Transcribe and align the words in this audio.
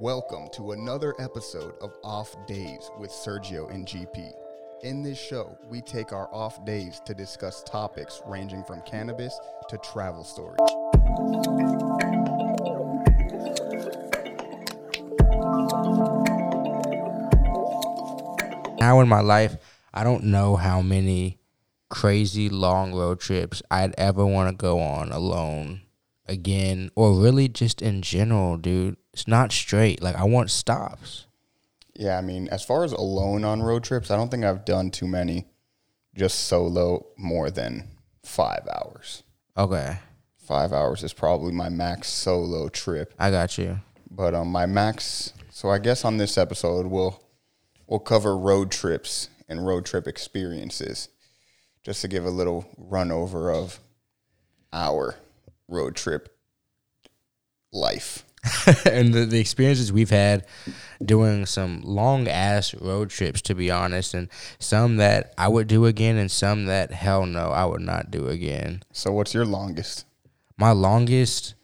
Welcome 0.00 0.48
to 0.52 0.70
another 0.70 1.12
episode 1.18 1.74
of 1.80 1.92
Off 2.04 2.36
Days 2.46 2.88
with 3.00 3.10
Sergio 3.10 3.68
and 3.74 3.84
GP. 3.84 4.30
In 4.84 5.02
this 5.02 5.18
show, 5.18 5.58
we 5.68 5.80
take 5.80 6.12
our 6.12 6.32
off 6.32 6.64
days 6.64 7.00
to 7.04 7.14
discuss 7.14 7.64
topics 7.64 8.22
ranging 8.24 8.62
from 8.62 8.80
cannabis 8.82 9.36
to 9.68 9.76
travel 9.78 10.22
stories. 10.22 10.60
Now 18.78 19.00
in 19.00 19.08
my 19.08 19.20
life, 19.20 19.56
I 19.92 20.04
don't 20.04 20.22
know 20.26 20.54
how 20.54 20.80
many 20.80 21.40
crazy 21.88 22.48
long 22.48 22.94
road 22.94 23.18
trips 23.18 23.64
I'd 23.68 23.96
ever 23.98 24.24
want 24.24 24.48
to 24.48 24.56
go 24.56 24.78
on 24.78 25.10
alone 25.10 25.80
again 26.28 26.90
or 26.94 27.12
really 27.14 27.48
just 27.48 27.82
in 27.82 28.02
general, 28.02 28.56
dude. 28.56 28.96
It's 29.12 29.26
not 29.26 29.52
straight. 29.52 30.02
Like 30.02 30.16
I 30.16 30.24
want 30.24 30.50
stops. 30.50 31.26
Yeah, 31.94 32.16
I 32.16 32.20
mean, 32.20 32.48
as 32.48 32.64
far 32.64 32.84
as 32.84 32.92
alone 32.92 33.44
on 33.44 33.62
road 33.62 33.82
trips, 33.82 34.10
I 34.10 34.16
don't 34.16 34.30
think 34.30 34.44
I've 34.44 34.64
done 34.64 34.90
too 34.90 35.08
many 35.08 35.46
just 36.14 36.46
solo 36.46 37.06
more 37.16 37.50
than 37.50 37.88
five 38.22 38.68
hours. 38.68 39.24
Okay. 39.56 39.98
Five 40.36 40.72
hours 40.72 41.02
is 41.02 41.12
probably 41.12 41.52
my 41.52 41.68
max 41.68 42.08
solo 42.08 42.68
trip. 42.68 43.14
I 43.18 43.30
got 43.30 43.58
you. 43.58 43.80
But 44.10 44.34
um, 44.34 44.48
my 44.48 44.66
max. 44.66 45.32
So 45.50 45.70
I 45.70 45.78
guess 45.78 46.04
on 46.04 46.18
this 46.18 46.38
episode 46.38 46.86
we'll 46.86 47.22
we'll 47.86 47.98
cover 47.98 48.36
road 48.36 48.70
trips 48.70 49.28
and 49.48 49.66
road 49.66 49.84
trip 49.84 50.06
experiences, 50.06 51.08
just 51.82 52.00
to 52.02 52.08
give 52.08 52.24
a 52.24 52.30
little 52.30 52.68
run 52.76 53.10
over 53.10 53.50
of 53.50 53.80
our 54.72 55.16
road 55.68 55.94
trip 55.94 56.34
life. 57.72 58.24
and 58.86 59.12
the, 59.12 59.26
the 59.26 59.40
experiences 59.40 59.92
we've 59.92 60.10
had 60.10 60.46
doing 61.04 61.44
some 61.44 61.80
long 61.82 62.28
ass 62.28 62.72
road 62.74 63.10
trips 63.10 63.42
to 63.42 63.54
be 63.54 63.68
honest 63.68 64.14
and 64.14 64.28
some 64.60 64.96
that 64.96 65.34
i 65.36 65.48
would 65.48 65.66
do 65.66 65.86
again 65.86 66.16
and 66.16 66.30
some 66.30 66.66
that 66.66 66.92
hell 66.92 67.26
no 67.26 67.50
i 67.50 67.64
would 67.64 67.80
not 67.80 68.12
do 68.12 68.28
again 68.28 68.80
So 68.92 69.10
what's 69.12 69.34
your 69.34 69.44
longest? 69.44 70.06
my 70.56 70.70
longest 70.70 71.54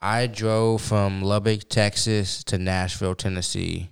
i 0.00 0.28
drove 0.28 0.80
from 0.80 1.22
lubbock 1.22 1.68
texas 1.68 2.44
to 2.44 2.56
nashville 2.56 3.16
tennessee 3.16 3.90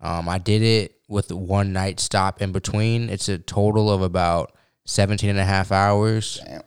um, 0.00 0.30
i 0.30 0.38
did 0.38 0.62
it 0.62 0.96
with 1.06 1.30
one 1.30 1.70
night 1.70 2.00
stop 2.00 2.40
in 2.40 2.50
between 2.50 3.10
it's 3.10 3.28
a 3.28 3.36
total 3.38 3.90
of 3.90 4.00
about 4.00 4.56
17 4.86 5.28
and 5.28 5.38
a 5.38 5.44
half 5.44 5.70
hours 5.70 6.40
Damn. 6.44 6.62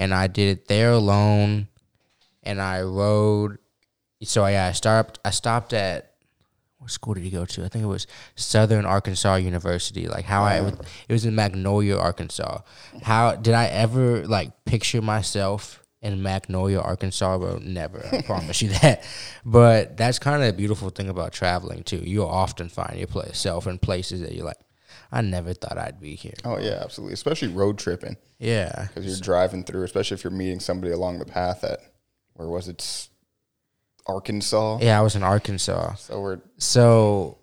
And 0.00 0.14
I 0.14 0.28
did 0.28 0.58
it 0.58 0.66
there 0.66 0.92
alone, 0.92 1.68
and 2.42 2.60
I 2.60 2.80
rode. 2.80 3.58
So 4.22 4.46
yeah, 4.46 4.66
I 4.66 4.72
stopped. 4.72 5.20
I 5.24 5.30
stopped 5.30 5.74
at 5.74 6.14
what 6.78 6.90
school 6.90 7.12
did 7.12 7.24
you 7.24 7.30
go 7.30 7.44
to? 7.44 7.64
I 7.64 7.68
think 7.68 7.84
it 7.84 7.88
was 7.88 8.06
Southern 8.34 8.86
Arkansas 8.86 9.34
University. 9.36 10.08
Like 10.08 10.24
how 10.24 10.42
I, 10.42 10.56
it 11.06 11.12
was 11.12 11.26
in 11.26 11.34
Magnolia, 11.34 11.98
Arkansas. 11.98 12.62
How 13.02 13.36
did 13.36 13.52
I 13.52 13.66
ever 13.66 14.26
like 14.26 14.64
picture 14.64 15.02
myself 15.02 15.84
in 16.00 16.22
Magnolia, 16.22 16.80
Arkansas? 16.80 17.36
Bro, 17.36 17.58
never. 17.58 18.02
I 18.10 18.22
promise 18.22 18.62
you 18.62 18.68
that. 18.80 19.04
But 19.44 19.98
that's 19.98 20.18
kind 20.18 20.42
of 20.42 20.46
the 20.46 20.54
beautiful 20.54 20.88
thing 20.88 21.10
about 21.10 21.34
traveling 21.34 21.82
too. 21.82 21.98
You'll 21.98 22.26
often 22.26 22.70
find 22.70 22.98
yourself 22.98 23.66
in 23.66 23.78
places 23.78 24.22
that 24.22 24.32
you're 24.32 24.46
like, 24.46 24.60
I 25.12 25.22
never 25.22 25.54
thought 25.54 25.76
I'd 25.78 26.00
be 26.00 26.14
here. 26.14 26.34
Oh 26.44 26.58
yeah, 26.58 26.80
absolutely. 26.82 27.14
Especially 27.14 27.48
road 27.48 27.78
tripping 27.78 28.16
Yeah, 28.38 28.86
because 28.88 29.06
you're 29.06 29.16
driving 29.20 29.64
through. 29.64 29.82
Especially 29.84 30.14
if 30.14 30.24
you're 30.24 30.30
meeting 30.30 30.60
somebody 30.60 30.92
along 30.92 31.18
the 31.18 31.24
path 31.24 31.64
at 31.64 31.80
where 32.34 32.48
was 32.48 32.68
it? 32.68 33.08
Arkansas. 34.06 34.78
yeah. 34.80 34.98
I 34.98 35.02
was 35.02 35.14
in 35.14 35.22
Arkansas. 35.22 35.94
So 35.94 36.20
we're 36.20 36.40
So 36.56 37.38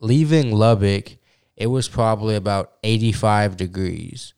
leaving 0.00 0.52
Lubbock, 0.52 1.16
it 1.56 1.68
was 1.68 1.88
probably 1.88 2.34
about 2.34 2.72
85 2.82 3.56
degrees. 3.56 4.34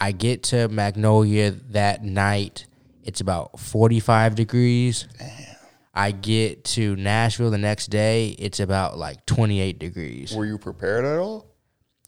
I 0.00 0.12
get 0.12 0.42
to 0.44 0.68
Magnolia 0.68 1.52
that 1.70 2.02
night, 2.02 2.66
it's 3.02 3.20
about 3.20 3.60
45 3.60 4.34
degrees. 4.34 5.06
I 5.94 6.10
get 6.10 6.64
to 6.64 6.96
Nashville 6.96 7.50
the 7.50 7.58
next 7.58 7.86
day, 7.86 8.30
it's 8.30 8.58
about 8.58 8.98
like 8.98 9.24
28 9.26 9.78
degrees. 9.78 10.34
were 10.34 10.46
you 10.46 10.58
prepared 10.58 11.04
at 11.04 11.18
all? 11.18 11.53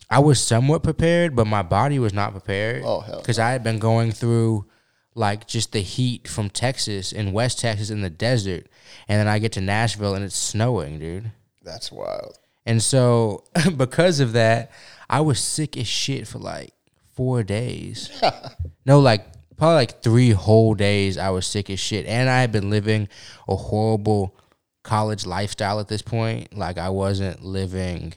I 0.08 0.20
was 0.20 0.40
somewhat 0.40 0.82
prepared, 0.82 1.34
but 1.34 1.46
my 1.46 1.62
body 1.62 1.98
was 1.98 2.12
not 2.12 2.32
prepared. 2.32 2.82
Oh, 2.84 3.00
hell 3.00 3.18
Because 3.18 3.38
I 3.38 3.50
had 3.50 3.64
been 3.64 3.78
going 3.78 4.12
through 4.12 4.66
like 5.14 5.46
just 5.48 5.72
the 5.72 5.80
heat 5.80 6.28
from 6.28 6.50
Texas 6.50 7.10
in 7.10 7.32
West 7.32 7.58
Texas 7.58 7.90
in 7.90 8.02
the 8.02 8.10
desert. 8.10 8.66
And 9.08 9.18
then 9.18 9.28
I 9.28 9.38
get 9.38 9.52
to 9.52 9.60
Nashville 9.60 10.14
and 10.14 10.24
it's 10.24 10.36
snowing, 10.36 10.98
dude. 10.98 11.32
That's 11.62 11.90
wild. 11.90 12.38
And 12.64 12.82
so, 12.82 13.44
because 13.76 14.20
of 14.20 14.32
that, 14.32 14.70
I 15.08 15.20
was 15.20 15.40
sick 15.40 15.76
as 15.76 15.86
shit 15.86 16.28
for 16.28 16.38
like 16.38 16.72
four 17.14 17.42
days. 17.42 18.10
no, 18.86 19.00
like 19.00 19.26
probably 19.56 19.76
like 19.76 20.02
three 20.02 20.30
whole 20.30 20.74
days. 20.74 21.16
I 21.16 21.30
was 21.30 21.46
sick 21.46 21.70
as 21.70 21.80
shit, 21.80 22.06
and 22.06 22.28
I 22.28 22.40
had 22.40 22.52
been 22.52 22.70
living 22.70 23.08
a 23.48 23.56
horrible 23.56 24.36
college 24.82 25.26
lifestyle 25.26 25.80
at 25.80 25.88
this 25.88 26.02
point. 26.02 26.56
Like 26.56 26.78
I 26.78 26.90
wasn't 26.90 27.42
living 27.44 28.14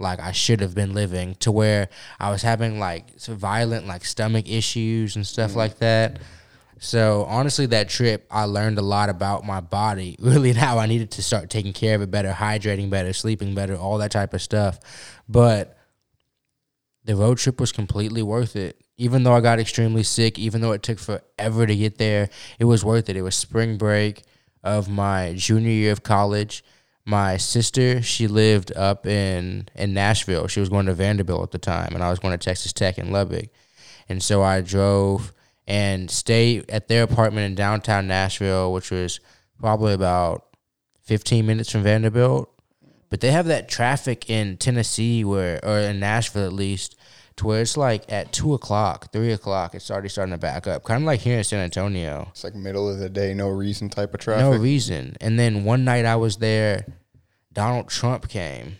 like 0.00 0.20
I 0.20 0.32
should 0.32 0.60
have 0.60 0.74
been 0.74 0.94
living, 0.94 1.34
to 1.36 1.52
where 1.52 1.88
I 2.18 2.30
was 2.30 2.42
having 2.42 2.78
like 2.78 3.18
violent 3.20 3.86
like 3.86 4.04
stomach 4.04 4.48
issues 4.48 5.16
and 5.16 5.26
stuff 5.26 5.52
mm. 5.52 5.56
like 5.56 5.78
that. 5.78 6.20
So 6.82 7.26
honestly, 7.28 7.66
that 7.66 7.90
trip 7.90 8.26
I 8.30 8.44
learned 8.44 8.78
a 8.78 8.82
lot 8.82 9.10
about 9.10 9.44
my 9.44 9.60
body, 9.60 10.16
really, 10.20 10.50
and 10.50 10.58
how 10.58 10.78
I 10.78 10.86
needed 10.86 11.10
to 11.12 11.22
start 11.22 11.50
taking 11.50 11.72
care 11.72 11.94
of 11.94 12.02
it 12.02 12.10
better, 12.10 12.32
hydrating 12.32 12.90
better, 12.90 13.12
sleeping 13.12 13.54
better, 13.54 13.76
all 13.76 13.98
that 13.98 14.10
type 14.10 14.32
of 14.34 14.40
stuff. 14.40 14.80
But 15.28 15.76
the 17.04 17.16
road 17.16 17.38
trip 17.38 17.60
was 17.60 17.70
completely 17.70 18.22
worth 18.22 18.56
it. 18.56 18.80
Even 18.96 19.22
though 19.22 19.32
I 19.32 19.40
got 19.40 19.58
extremely 19.58 20.02
sick, 20.02 20.38
even 20.38 20.60
though 20.60 20.72
it 20.72 20.82
took 20.82 20.98
forever 20.98 21.66
to 21.66 21.76
get 21.76 21.98
there, 21.98 22.28
it 22.58 22.64
was 22.64 22.84
worth 22.84 23.08
it. 23.08 23.16
It 23.16 23.22
was 23.22 23.34
spring 23.34 23.78
break 23.78 24.22
of 24.62 24.88
my 24.88 25.34
junior 25.36 25.70
year 25.70 25.92
of 25.92 26.02
college. 26.02 26.62
My 27.10 27.38
sister, 27.38 28.02
she 28.02 28.28
lived 28.28 28.70
up 28.76 29.04
in 29.04 29.68
in 29.74 29.92
Nashville. 29.92 30.46
She 30.46 30.60
was 30.60 30.68
going 30.68 30.86
to 30.86 30.94
Vanderbilt 30.94 31.42
at 31.42 31.50
the 31.50 31.58
time, 31.58 31.92
and 31.92 32.04
I 32.04 32.10
was 32.10 32.20
going 32.20 32.38
to 32.38 32.38
Texas 32.38 32.72
Tech 32.72 32.98
in 32.98 33.10
Lubbock. 33.10 33.50
And 34.08 34.22
so 34.22 34.44
I 34.44 34.60
drove 34.60 35.32
and 35.66 36.08
stayed 36.08 36.70
at 36.70 36.86
their 36.86 37.02
apartment 37.02 37.46
in 37.46 37.56
downtown 37.56 38.06
Nashville, 38.06 38.72
which 38.72 38.92
was 38.92 39.18
probably 39.58 39.92
about 39.92 40.46
15 41.02 41.44
minutes 41.44 41.72
from 41.72 41.82
Vanderbilt. 41.82 42.48
But 43.08 43.20
they 43.20 43.32
have 43.32 43.46
that 43.46 43.68
traffic 43.68 44.30
in 44.30 44.56
Tennessee 44.56 45.24
where, 45.24 45.58
or 45.64 45.78
in 45.78 45.98
Nashville 45.98 46.46
at 46.46 46.52
least, 46.52 46.94
to 47.36 47.46
where 47.46 47.62
it's 47.62 47.76
like 47.76 48.04
at 48.12 48.32
two 48.32 48.54
o'clock, 48.54 49.12
three 49.12 49.32
o'clock, 49.32 49.74
it's 49.74 49.90
already 49.90 50.08
starting 50.08 50.32
to 50.32 50.38
back 50.38 50.66
up. 50.66 50.84
Kind 50.84 51.02
of 51.02 51.06
like 51.06 51.20
here 51.20 51.38
in 51.38 51.44
San 51.44 51.60
Antonio. 51.60 52.28
It's 52.30 52.44
like 52.44 52.54
middle 52.54 52.88
of 52.88 52.98
the 52.98 53.08
day, 53.08 53.34
no 53.34 53.48
reason 53.48 53.88
type 53.88 54.14
of 54.14 54.20
traffic. 54.20 54.44
No 54.44 54.56
reason. 54.56 55.16
And 55.20 55.38
then 55.38 55.64
one 55.64 55.84
night 55.84 56.04
I 56.04 56.16
was 56.16 56.36
there, 56.36 56.84
Donald 57.52 57.88
Trump 57.88 58.28
came. 58.28 58.76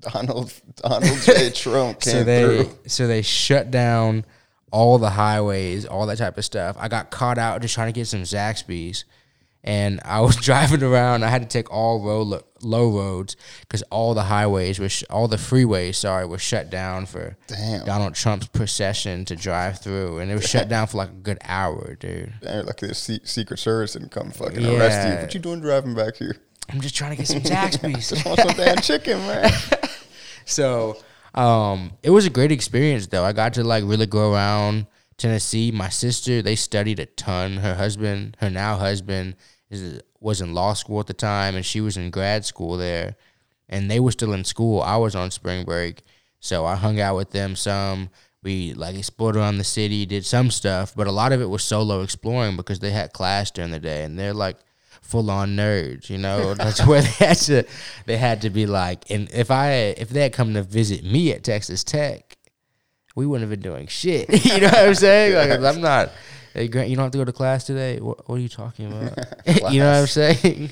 Donald 0.00 0.52
Donald 0.76 1.18
J. 1.22 1.50
Trump 1.54 2.00
came 2.00 2.12
so 2.12 2.24
they 2.24 2.42
through. 2.64 2.78
so 2.86 3.06
they 3.06 3.22
shut 3.22 3.70
down 3.70 4.24
all 4.70 4.98
the 4.98 5.10
highways, 5.10 5.86
all 5.86 6.06
that 6.06 6.18
type 6.18 6.36
of 6.36 6.44
stuff. 6.44 6.76
I 6.78 6.88
got 6.88 7.10
caught 7.10 7.38
out 7.38 7.62
just 7.62 7.74
trying 7.74 7.88
to 7.92 7.98
get 7.98 8.06
some 8.06 8.22
Zaxby's, 8.22 9.04
and 9.62 10.00
I 10.04 10.20
was 10.20 10.36
driving 10.42 10.82
around. 10.82 11.24
I 11.24 11.28
had 11.28 11.40
to 11.42 11.48
take 11.48 11.70
all 11.72 12.02
road, 12.02 12.42
low 12.60 12.90
roads 12.90 13.36
because 13.60 13.82
all 13.84 14.12
the 14.12 14.24
highways 14.24 14.78
were 14.78 14.88
sh- 14.90 15.04
all 15.08 15.26
the 15.28 15.36
freeways, 15.36 15.94
sorry, 15.94 16.26
were 16.26 16.38
shut 16.38 16.68
down 16.70 17.06
for 17.06 17.36
Damn. 17.46 17.86
Donald 17.86 18.14
Trump's 18.14 18.48
procession 18.48 19.24
to 19.26 19.36
drive 19.36 19.80
through, 19.80 20.18
and 20.18 20.30
it 20.30 20.34
was 20.34 20.46
shut 20.46 20.68
down 20.68 20.86
for 20.86 20.98
like 20.98 21.10
a 21.10 21.12
good 21.12 21.38
hour, 21.44 21.94
dude. 21.94 22.34
Damn, 22.42 22.66
Like 22.66 22.78
the 22.78 22.94
se- 22.94 23.20
Secret 23.24 23.58
Service 23.58 23.94
didn't 23.94 24.10
come 24.10 24.30
fucking 24.32 24.66
arrest 24.66 25.08
you. 25.08 25.14
What 25.22 25.34
you 25.34 25.40
doing 25.40 25.60
driving 25.60 25.94
back 25.94 26.16
here? 26.16 26.36
I'm 26.70 26.80
just 26.80 26.96
trying 26.96 27.10
to 27.10 27.16
get 27.16 27.28
some 27.28 27.40
Zaxby's. 27.40 28.08
Just 28.10 28.24
want 28.24 28.40
some 28.40 28.56
damn 28.56 28.78
chicken, 28.78 29.18
man. 29.26 29.50
So 30.46 30.98
um, 31.34 31.92
it 32.02 32.10
was 32.10 32.26
a 32.26 32.30
great 32.30 32.52
experience 32.52 33.06
though. 33.06 33.24
I 33.24 33.32
got 33.32 33.54
to 33.54 33.64
like 33.64 33.84
really 33.84 34.04
go 34.04 34.34
around 34.34 34.86
Tennessee. 35.16 35.70
My 35.70 35.88
sister, 35.88 36.42
they 36.42 36.54
studied 36.54 36.98
a 36.98 37.06
ton. 37.06 37.56
Her 37.56 37.74
husband, 37.74 38.36
her 38.40 38.50
now 38.50 38.76
husband, 38.76 39.36
is 39.70 40.02
was 40.20 40.40
in 40.40 40.54
law 40.54 40.74
school 40.74 41.00
at 41.00 41.06
the 41.06 41.14
time, 41.14 41.54
and 41.56 41.64
she 41.64 41.80
was 41.80 41.96
in 41.96 42.10
grad 42.10 42.44
school 42.44 42.76
there. 42.76 43.16
And 43.68 43.90
they 43.90 43.98
were 43.98 44.12
still 44.12 44.34
in 44.34 44.44
school. 44.44 44.82
I 44.82 44.96
was 44.98 45.14
on 45.14 45.30
spring 45.30 45.64
break, 45.64 46.02
so 46.40 46.66
I 46.66 46.76
hung 46.76 47.00
out 47.00 47.16
with 47.16 47.30
them 47.30 47.56
some. 47.56 48.10
We 48.42 48.74
like 48.74 48.94
explored 48.94 49.36
around 49.36 49.56
the 49.56 49.64
city, 49.64 50.04
did 50.04 50.26
some 50.26 50.50
stuff, 50.50 50.94
but 50.94 51.06
a 51.06 51.12
lot 51.12 51.32
of 51.32 51.40
it 51.40 51.48
was 51.48 51.64
solo 51.64 52.02
exploring 52.02 52.56
because 52.56 52.80
they 52.80 52.90
had 52.90 53.14
class 53.14 53.50
during 53.50 53.70
the 53.70 53.80
day, 53.80 54.04
and 54.04 54.18
they're 54.18 54.34
like 54.34 54.58
full 55.04 55.30
on 55.30 55.56
nerds, 55.56 56.10
you 56.10 56.18
know. 56.18 56.54
That's 56.54 56.84
where 56.84 57.02
they 57.02 57.26
had 57.26 57.36
to 57.36 57.64
they 58.06 58.16
had 58.16 58.42
to 58.42 58.50
be 58.50 58.66
like 58.66 59.10
and 59.10 59.30
if 59.32 59.50
I 59.50 59.72
if 59.72 60.08
they 60.08 60.22
had 60.22 60.32
come 60.32 60.54
to 60.54 60.62
visit 60.62 61.04
me 61.04 61.32
at 61.32 61.44
Texas 61.44 61.84
Tech, 61.84 62.36
we 63.14 63.26
wouldn't 63.26 63.48
have 63.48 63.60
been 63.60 63.72
doing 63.72 63.86
shit. 63.86 64.28
you 64.44 64.60
know 64.60 64.66
what 64.66 64.88
I'm 64.88 64.94
saying? 64.94 65.34
Like 65.34 65.60
I'm 65.60 65.80
not 65.80 66.10
hey 66.54 66.68
Grant, 66.68 66.88
you 66.88 66.96
don't 66.96 67.04
have 67.04 67.12
to 67.12 67.18
go 67.18 67.24
to 67.24 67.32
class 67.32 67.64
today. 67.64 68.00
What, 68.00 68.28
what 68.28 68.36
are 68.36 68.40
you 68.40 68.48
talking 68.48 68.86
about? 68.86 69.18
you 69.72 69.80
know 69.80 69.92
what 69.92 70.00
I'm 70.00 70.06
saying? 70.06 70.70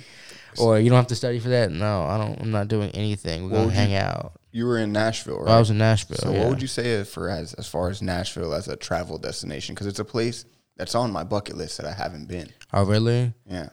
Or 0.58 0.78
you 0.78 0.90
don't 0.90 0.98
have 0.98 1.06
to 1.06 1.14
study 1.14 1.38
for 1.38 1.48
that. 1.48 1.70
No, 1.70 2.02
I 2.02 2.18
don't. 2.18 2.38
I'm 2.40 2.50
not 2.50 2.68
doing 2.68 2.90
anything. 2.90 3.44
We're 3.44 3.58
What 3.58 3.64
gonna 3.64 3.74
hang 3.74 3.94
out. 3.94 4.32
You 4.50 4.66
were 4.66 4.78
in 4.78 4.92
Nashville, 4.92 5.38
right? 5.38 5.54
I 5.54 5.58
was 5.58 5.70
in 5.70 5.78
Nashville. 5.78 6.18
so 6.18 6.30
yeah. 6.30 6.40
what 6.40 6.50
would 6.50 6.62
you 6.62 6.68
say 6.68 7.04
for 7.04 7.30
as 7.30 7.54
as 7.54 7.66
far 7.66 7.88
as 7.88 8.02
Nashville 8.02 8.52
as 8.52 8.68
a 8.68 8.76
travel 8.76 9.16
destination? 9.16 9.74
Because 9.74 9.86
it's 9.86 9.98
a 9.98 10.04
place 10.04 10.44
that's 10.76 10.94
on 10.94 11.10
my 11.10 11.24
bucket 11.24 11.56
list 11.56 11.78
that 11.78 11.86
I 11.86 11.92
haven't 11.92 12.28
been. 12.28 12.50
Oh, 12.72 12.84
really? 12.84 13.32
Yeah. 13.48 13.70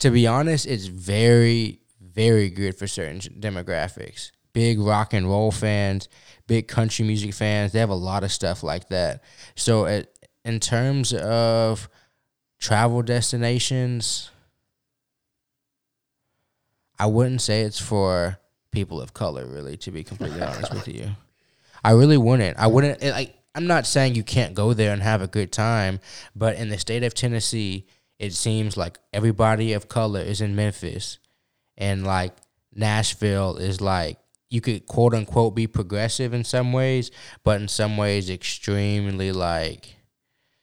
To 0.00 0.10
be 0.10 0.26
honest, 0.26 0.66
it's 0.66 0.86
very, 0.86 1.80
very 2.00 2.48
good 2.50 2.74
for 2.76 2.86
certain 2.86 3.20
demographics. 3.40 4.30
Big 4.52 4.80
rock 4.80 5.12
and 5.12 5.28
roll 5.28 5.52
fans, 5.52 6.08
big 6.46 6.66
country 6.68 7.04
music 7.04 7.34
fans. 7.34 7.72
They 7.72 7.78
have 7.80 7.90
a 7.90 7.94
lot 7.94 8.24
of 8.24 8.32
stuff 8.32 8.62
like 8.62 8.88
that. 8.88 9.22
So, 9.54 9.84
it, 9.84 10.12
in 10.44 10.58
terms 10.58 11.12
of 11.12 11.88
travel 12.58 13.02
destinations, 13.02 14.30
I 16.98 17.06
wouldn't 17.06 17.42
say 17.42 17.62
it's 17.62 17.80
for 17.80 18.38
people 18.72 19.00
of 19.00 19.14
color, 19.14 19.46
really, 19.46 19.76
to 19.78 19.90
be 19.90 20.02
completely 20.02 20.42
honest 20.42 20.72
with 20.72 20.88
you. 20.88 21.10
I 21.84 21.92
really 21.92 22.18
wouldn't. 22.18 22.58
I 22.58 22.66
wouldn't. 22.66 23.02
it- 23.02 23.12
Like, 23.12 23.34
I'm 23.54 23.66
not 23.66 23.86
saying 23.86 24.14
you 24.14 24.22
can't 24.22 24.54
go 24.54 24.72
there 24.74 24.92
and 24.92 25.02
have 25.02 25.22
a 25.22 25.26
good 25.26 25.52
time, 25.52 26.00
but 26.36 26.56
in 26.56 26.68
the 26.68 26.78
state 26.78 27.02
of 27.02 27.14
Tennessee, 27.14 27.86
it 28.20 28.34
seems 28.34 28.76
like 28.76 28.98
everybody 29.14 29.72
of 29.72 29.88
color 29.88 30.20
is 30.20 30.42
in 30.42 30.54
Memphis, 30.54 31.18
and 31.78 32.06
like 32.06 32.36
Nashville 32.72 33.56
is 33.56 33.80
like 33.80 34.18
you 34.50 34.60
could 34.60 34.86
quote 34.86 35.14
unquote 35.14 35.54
be 35.54 35.66
progressive 35.66 36.34
in 36.34 36.44
some 36.44 36.72
ways, 36.72 37.10
but 37.42 37.60
in 37.62 37.66
some 37.66 37.96
ways 37.96 38.28
extremely 38.28 39.32
like 39.32 39.96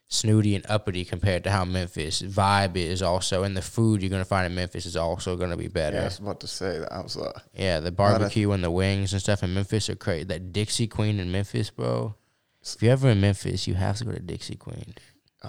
snooty 0.08 0.56
and 0.56 0.66
uppity 0.70 1.04
compared 1.04 1.44
to 1.44 1.52
how 1.52 1.66
Memphis 1.66 2.22
vibe 2.22 2.78
is 2.78 3.02
also 3.02 3.44
and 3.44 3.58
the 3.58 3.62
food 3.62 4.02
you're 4.02 4.10
gonna 4.12 4.24
find 4.24 4.46
in 4.46 4.56
Memphis 4.56 4.86
is 4.86 4.96
also 4.96 5.36
gonna 5.36 5.58
be 5.58 5.68
better. 5.68 5.98
Yeah, 5.98 6.04
I 6.04 6.06
was 6.06 6.20
about 6.20 6.40
to 6.42 6.48
say 6.48 6.78
that. 6.80 6.94
I 6.94 7.02
was 7.02 7.16
like 7.18 7.36
Yeah, 7.54 7.80
the 7.80 7.92
barbecue 7.92 8.52
and 8.52 8.64
the 8.64 8.72
wings 8.72 9.14
and 9.14 9.22
stuff 9.22 9.42
in 9.42 9.56
Memphis 9.56 9.90
are 9.90 9.96
crazy. 9.96 10.26
That 10.26 10.54
Dixie 10.54 10.88
Queen 10.88 11.20
in 11.20 11.32
Memphis, 11.32 11.72
bro. 11.72 12.14
If 12.62 12.84
you're 12.84 12.92
ever 12.92 13.10
in 13.10 13.20
Memphis, 13.20 13.66
you 13.66 13.74
have 13.74 13.98
to 13.98 14.06
go 14.06 14.12
to 14.12 14.20
Dixie 14.20 14.56
Queen. 14.56 14.94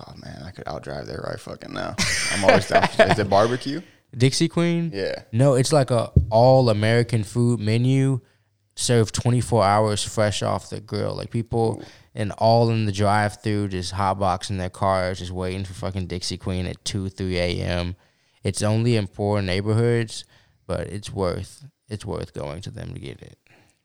Oh 0.06 0.14
man, 0.16 0.42
I 0.44 0.50
could 0.50 0.66
I'll 0.68 0.80
there 1.04 1.24
right 1.28 1.40
fucking 1.40 1.72
now. 1.72 1.94
I'm 2.32 2.44
always 2.44 2.68
down. 2.68 2.86
for- 2.88 3.04
Is 3.04 3.18
it 3.18 3.28
barbecue? 3.28 3.80
Dixie 4.16 4.48
Queen? 4.48 4.90
Yeah. 4.94 5.22
No, 5.32 5.54
it's 5.54 5.72
like 5.72 5.90
a 5.90 6.10
all 6.30 6.70
American 6.70 7.24
food 7.24 7.60
menu 7.60 8.20
served 8.74 9.14
24 9.14 9.64
hours 9.64 10.02
fresh 10.04 10.42
off 10.42 10.70
the 10.70 10.80
grill. 10.80 11.14
Like 11.14 11.30
people 11.30 11.82
and 12.14 12.32
all 12.32 12.70
in 12.70 12.86
the 12.86 12.92
drive 12.92 13.42
through 13.42 13.68
just 13.68 13.92
hotboxing 13.94 14.56
their 14.58 14.70
cars, 14.70 15.18
just 15.18 15.30
waiting 15.32 15.64
for 15.64 15.74
fucking 15.74 16.06
Dixie 16.06 16.38
Queen 16.38 16.66
at 16.66 16.82
2, 16.84 17.08
3 17.10 17.38
a.m. 17.38 17.96
It's 18.42 18.62
only 18.62 18.96
in 18.96 19.08
poor 19.08 19.42
neighborhoods, 19.42 20.24
but 20.66 20.86
it's 20.86 21.12
worth 21.12 21.66
it's 21.88 22.04
worth 22.06 22.32
going 22.32 22.60
to 22.62 22.70
them 22.70 22.94
to 22.94 23.00
get 23.00 23.20
it. 23.20 23.38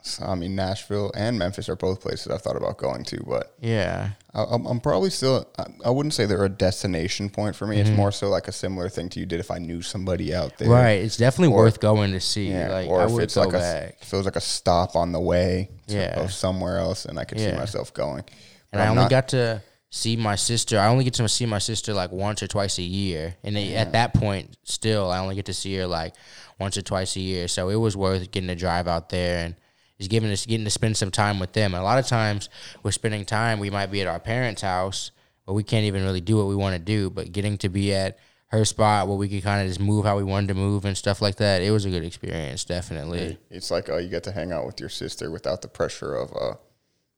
So, 0.06 0.26
I 0.26 0.36
mean, 0.36 0.54
Nashville 0.54 1.14
and 1.16 1.40
Memphis 1.40 1.70
are 1.70 1.78
both 1.78 2.02
places 2.02 2.28
I've 2.28 2.42
thought 2.42 2.58
about 2.58 2.78
going 2.78 3.06
to, 3.06 3.24
but 3.26 3.56
Yeah. 3.62 4.10
I- 4.34 4.44
I'm, 4.44 4.66
I'm 4.66 4.82
probably 4.82 5.10
still. 5.10 5.48
I, 5.58 5.66
I 5.86 5.90
wouldn't 5.92 6.14
say 6.14 6.26
they're 6.26 6.44
a 6.44 6.50
destination 6.50 7.30
point 7.30 7.56
for 7.56 7.66
me. 7.66 7.78
Mm-hmm. 7.78 7.88
It's 7.88 7.98
more 7.98 8.12
so 8.12 8.28
like 8.28 8.50
a 8.50 8.52
similar 8.52 8.90
thing 8.90 9.08
to 9.10 9.22
you 9.22 9.26
did 9.26 9.40
if 9.40 9.50
I 9.50 9.60
knew 9.60 9.82
somebody 9.82 10.36
out 10.36 10.58
there, 10.58 10.70
Right. 10.70 11.02
It's 11.02 11.16
definitely 11.16 11.54
Or- 11.56 11.64
worth 11.64 11.80
going 11.80 12.12
to 12.12 12.20
see. 12.20 12.50
Yeah, 12.50 12.68
like 12.70 12.90
or 12.90 13.00
I 13.00 13.06
if 13.06 13.12
would 13.12 13.24
it's 13.24 13.38
like 13.38 13.50
a 13.50 13.52
back. 13.60 13.98
it 14.02 14.12
was 14.14 14.26
like 14.26 14.36
a 14.36 14.42
stop 14.42 14.98
on 14.98 15.14
the 15.14 15.22
way 15.22 15.70
to, 15.88 15.96
Yeah. 15.96 16.20
of 16.22 16.34
somewhere 16.34 16.80
else, 16.80 17.06
and 17.06 17.18
I 17.18 17.24
could 17.24 17.40
see 17.40 17.54
myself 17.54 17.94
going. 17.94 18.24
But 18.24 18.34
and 18.74 18.82
I 18.82 18.86
I'm 18.86 18.92
only 18.92 19.04
not- 19.04 19.10
got 19.10 19.28
to 19.30 19.62
see 19.90 20.18
my 20.18 20.36
sister. 20.36 20.78
I 20.80 20.88
only 20.88 21.06
get 21.06 21.14
to 21.14 21.30
see 21.30 21.46
my 21.46 21.60
sister 21.60 21.94
like 21.94 22.12
once 22.12 22.44
or 22.44 22.48
twice 22.48 22.78
a 22.78 22.84
year, 22.84 23.36
and 23.42 23.56
they, 23.56 23.74
at 23.76 23.94
that 23.94 24.14
point, 24.16 24.58
still, 24.64 25.10
I 25.12 25.20
only 25.20 25.36
get 25.36 25.46
to 25.46 25.54
see 25.54 25.78
her 25.78 25.88
like 25.88 26.14
once 26.60 26.76
or 26.76 26.82
twice 26.82 27.16
a 27.16 27.22
year. 27.22 27.48
So 27.48 27.70
it 27.70 27.76
was 27.76 27.96
worth 27.96 28.32
getting 28.32 28.50
to 28.50 28.56
drive 28.56 28.88
out 28.90 29.08
there 29.08 29.46
and 29.46 29.56
just 29.98 30.10
giving 30.10 30.32
us 30.32 30.46
getting 30.46 30.66
to 30.66 30.72
spend 30.72 30.98
some 30.98 31.12
time 31.12 31.40
with 31.40 31.54
them. 31.54 31.74
And 31.74 31.82
a 31.82 31.84
lot 31.84 32.00
of 32.00 32.08
times, 32.08 32.50
we're 32.82 32.92
spending 32.92 33.26
time. 33.26 33.60
We 33.60 33.70
might 33.70 33.92
be 33.92 34.02
at 34.02 34.08
our 34.08 34.20
parents' 34.20 34.62
house, 34.62 35.12
but 35.46 35.54
we 35.54 35.64
can't 35.64 35.86
even 35.86 36.04
really 36.04 36.22
do 36.22 36.38
what 36.38 36.48
we 36.48 36.56
want 36.56 36.76
to 36.76 36.80
do. 36.80 37.10
But 37.10 37.32
getting 37.32 37.58
to 37.60 37.70
be 37.70 37.94
at 37.94 38.18
her 38.48 38.66
spot 38.66 39.08
where 39.08 39.18
we 39.18 39.28
could 39.28 39.42
kind 39.42 39.62
of 39.62 39.68
just 39.68 39.80
move 39.80 40.06
how 40.06 40.16
we 40.16 40.24
wanted 40.24 40.48
to 40.48 40.54
move 40.54 40.86
and 40.86 40.96
stuff 40.96 41.22
like 41.22 41.38
that, 41.38 41.62
it 41.62 41.72
was 41.72 41.86
a 41.86 41.90
good 41.90 42.04
experience, 42.04 42.64
definitely. 42.64 43.40
It's 43.50 43.72
like 43.72 43.90
uh, 43.90 43.98
you 43.98 44.10
get 44.10 44.24
to 44.26 44.32
hang 44.32 44.52
out 44.52 44.66
with 44.66 44.80
your 44.80 44.90
sister 44.90 45.32
without 45.32 45.62
the 45.64 45.68
pressure 45.68 46.14
of 46.16 46.32
uh, 46.40 46.56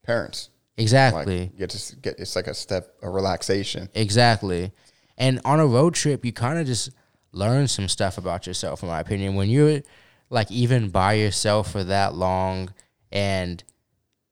parents. 0.04 0.50
Like 0.78 0.83
Exactly. 0.83 1.42
you 1.54 1.60
get 1.60 1.69
to 1.71 1.95
get 1.98 2.19
it's 2.19 2.36
like 2.36 2.48
a 2.48 2.54
step 2.54 2.95
a 3.01 3.10
relaxation. 3.10 3.89
Exactly. 3.94 4.71
And 5.18 5.39
on 5.45 5.60
a 5.60 5.66
road 5.66 5.94
trip, 5.94 6.25
you 6.25 6.33
kind 6.33 6.60
of 6.60 6.66
just 6.68 6.89
learn 7.31 7.68
some 7.68 7.88
stuff 7.88 8.18
about 8.18 8.48
yourself, 8.48 8.83
in 8.83 8.89
my 8.89 9.00
opinion. 9.00 9.36
When 9.36 9.50
you're 9.50 9.81
like 10.30 10.51
even 10.51 10.89
by 10.89 11.13
yourself 11.13 11.72
for 11.72 11.83
that 11.83 12.16
long 12.16 12.74
and 13.12 13.63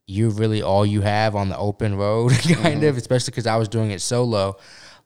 you're 0.05 0.31
really 0.31 0.61
all 0.61 0.85
you 0.85 1.01
have 1.01 1.35
on 1.35 1.49
the 1.49 1.57
open 1.57 1.95
road, 1.95 2.31
kind 2.41 2.83
of, 2.83 2.91
mm-hmm. 2.91 2.97
especially 2.97 3.31
because 3.31 3.47
I 3.47 3.55
was 3.55 3.69
doing 3.69 3.91
it 3.91 4.01
solo. 4.01 4.57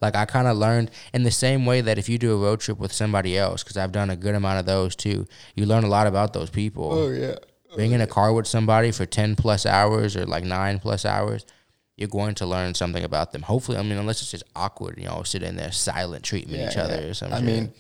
Like 0.02 0.16
I 0.16 0.26
kind 0.26 0.48
of 0.48 0.58
learned 0.58 0.92
in 1.14 1.24
the 1.24 1.32
same 1.32 1.66
way 1.66 1.82
that 1.82 1.98
if 1.98 2.08
you 2.08 2.18
do 2.18 2.34
a 2.34 2.38
road 2.38 2.60
trip 2.60 2.78
with 2.78 2.94
somebody 2.94 3.38
else, 3.38 3.64
because 3.64 3.78
I've 3.78 3.92
done 3.92 4.10
a 4.10 4.16
good 4.16 4.36
amount 4.36 4.60
of 4.60 4.66
those 4.66 4.96
too, 4.96 5.26
you 5.56 5.66
learn 5.66 5.84
a 5.84 5.88
lot 5.90 6.08
about 6.08 6.34
those 6.34 6.50
people 6.50 6.92
Oh 6.92 7.10
yeah. 7.10 7.36
being 7.76 7.94
in 7.94 8.02
a 8.02 8.06
oh, 8.06 8.08
car 8.08 8.34
with 8.34 8.48
somebody 8.48 8.92
for 8.92 9.06
10 9.06 9.36
plus 9.36 9.66
hours 9.66 10.16
or 10.16 10.26
like 10.26 10.44
nine 10.44 10.80
plus 10.80 11.04
hours, 11.04 11.46
you're 11.96 12.08
going 12.08 12.36
to 12.36 12.46
learn 12.46 12.76
something 12.76 13.04
about 13.04 13.32
them. 13.32 13.42
Hopefully, 13.42 13.78
I 13.78 13.82
mean, 13.82 13.98
unless 13.98 14.22
it's 14.22 14.30
just 14.30 14.44
awkward, 14.56 15.00
you 15.00 15.06
know, 15.06 15.24
sitting 15.24 15.56
there 15.56 15.72
silent 15.72 16.24
treating 16.24 16.54
Yeah, 16.54 16.70
each 16.70 16.78
other 16.78 17.02
yeah. 17.02 17.08
or 17.08 17.14
something. 17.16 17.38
I 17.38 17.42
mean, 17.42 17.74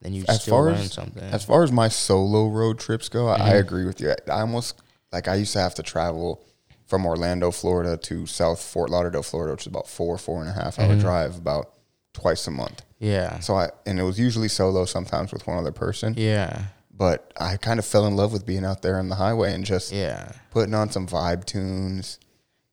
then 0.00 0.12
you 0.12 0.24
as 0.28 0.42
still 0.42 0.54
far 0.54 0.64
learn 0.66 0.74
as 0.76 0.92
something. 0.92 1.22
as 1.24 1.44
far 1.44 1.62
as 1.64 1.72
my 1.72 1.88
solo 1.88 2.48
road 2.48 2.78
trips 2.78 3.08
go, 3.08 3.28
I, 3.28 3.34
I 3.34 3.38
Mm-hmm. 3.38 3.58
agree 3.58 3.84
with 3.84 4.00
you. 4.00 4.10
I 4.30 4.40
almost 4.40 4.80
like 5.12 5.26
I 5.28 5.34
used 5.36 5.52
to 5.54 5.60
have 5.60 5.74
to 5.76 5.82
travel 5.82 6.44
from 6.86 7.04
Orlando, 7.06 7.50
Florida, 7.50 7.96
to 7.98 8.26
South 8.26 8.62
Fort 8.62 8.90
Lauderdale, 8.90 9.22
Florida, 9.22 9.52
which 9.54 9.62
is 9.62 9.66
about 9.66 9.88
four 9.88 10.16
four 10.18 10.40
and 10.40 10.48
a 10.50 10.52
half 10.52 10.76
Mm-hmm. 10.76 10.90
hour 10.92 10.96
drive, 10.96 11.36
about 11.36 11.72
twice 12.14 12.46
a 12.46 12.50
month. 12.50 12.82
yeah. 12.98 13.38
So 13.40 13.54
I 13.56 13.70
and 13.86 13.98
it 14.00 14.02
was 14.04 14.18
usually 14.18 14.48
solo, 14.48 14.84
sometimes 14.84 15.32
with 15.32 15.46
one 15.46 15.58
other 15.58 15.72
person. 15.72 16.14
Yeah. 16.16 16.64
But 16.92 17.32
I 17.38 17.56
kind 17.58 17.78
of 17.78 17.84
fell 17.86 18.06
in 18.06 18.16
love 18.16 18.32
with 18.32 18.44
being 18.44 18.64
out 18.64 18.82
there 18.82 18.98
on 18.98 19.08
the 19.08 19.14
highway 19.14 19.52
and 19.54 19.64
just 19.64 19.92
Yeah. 19.92 20.32
putting 20.50 20.74
on 20.74 20.90
some 20.90 21.06
vibe 21.06 21.44
tunes. 21.44 22.18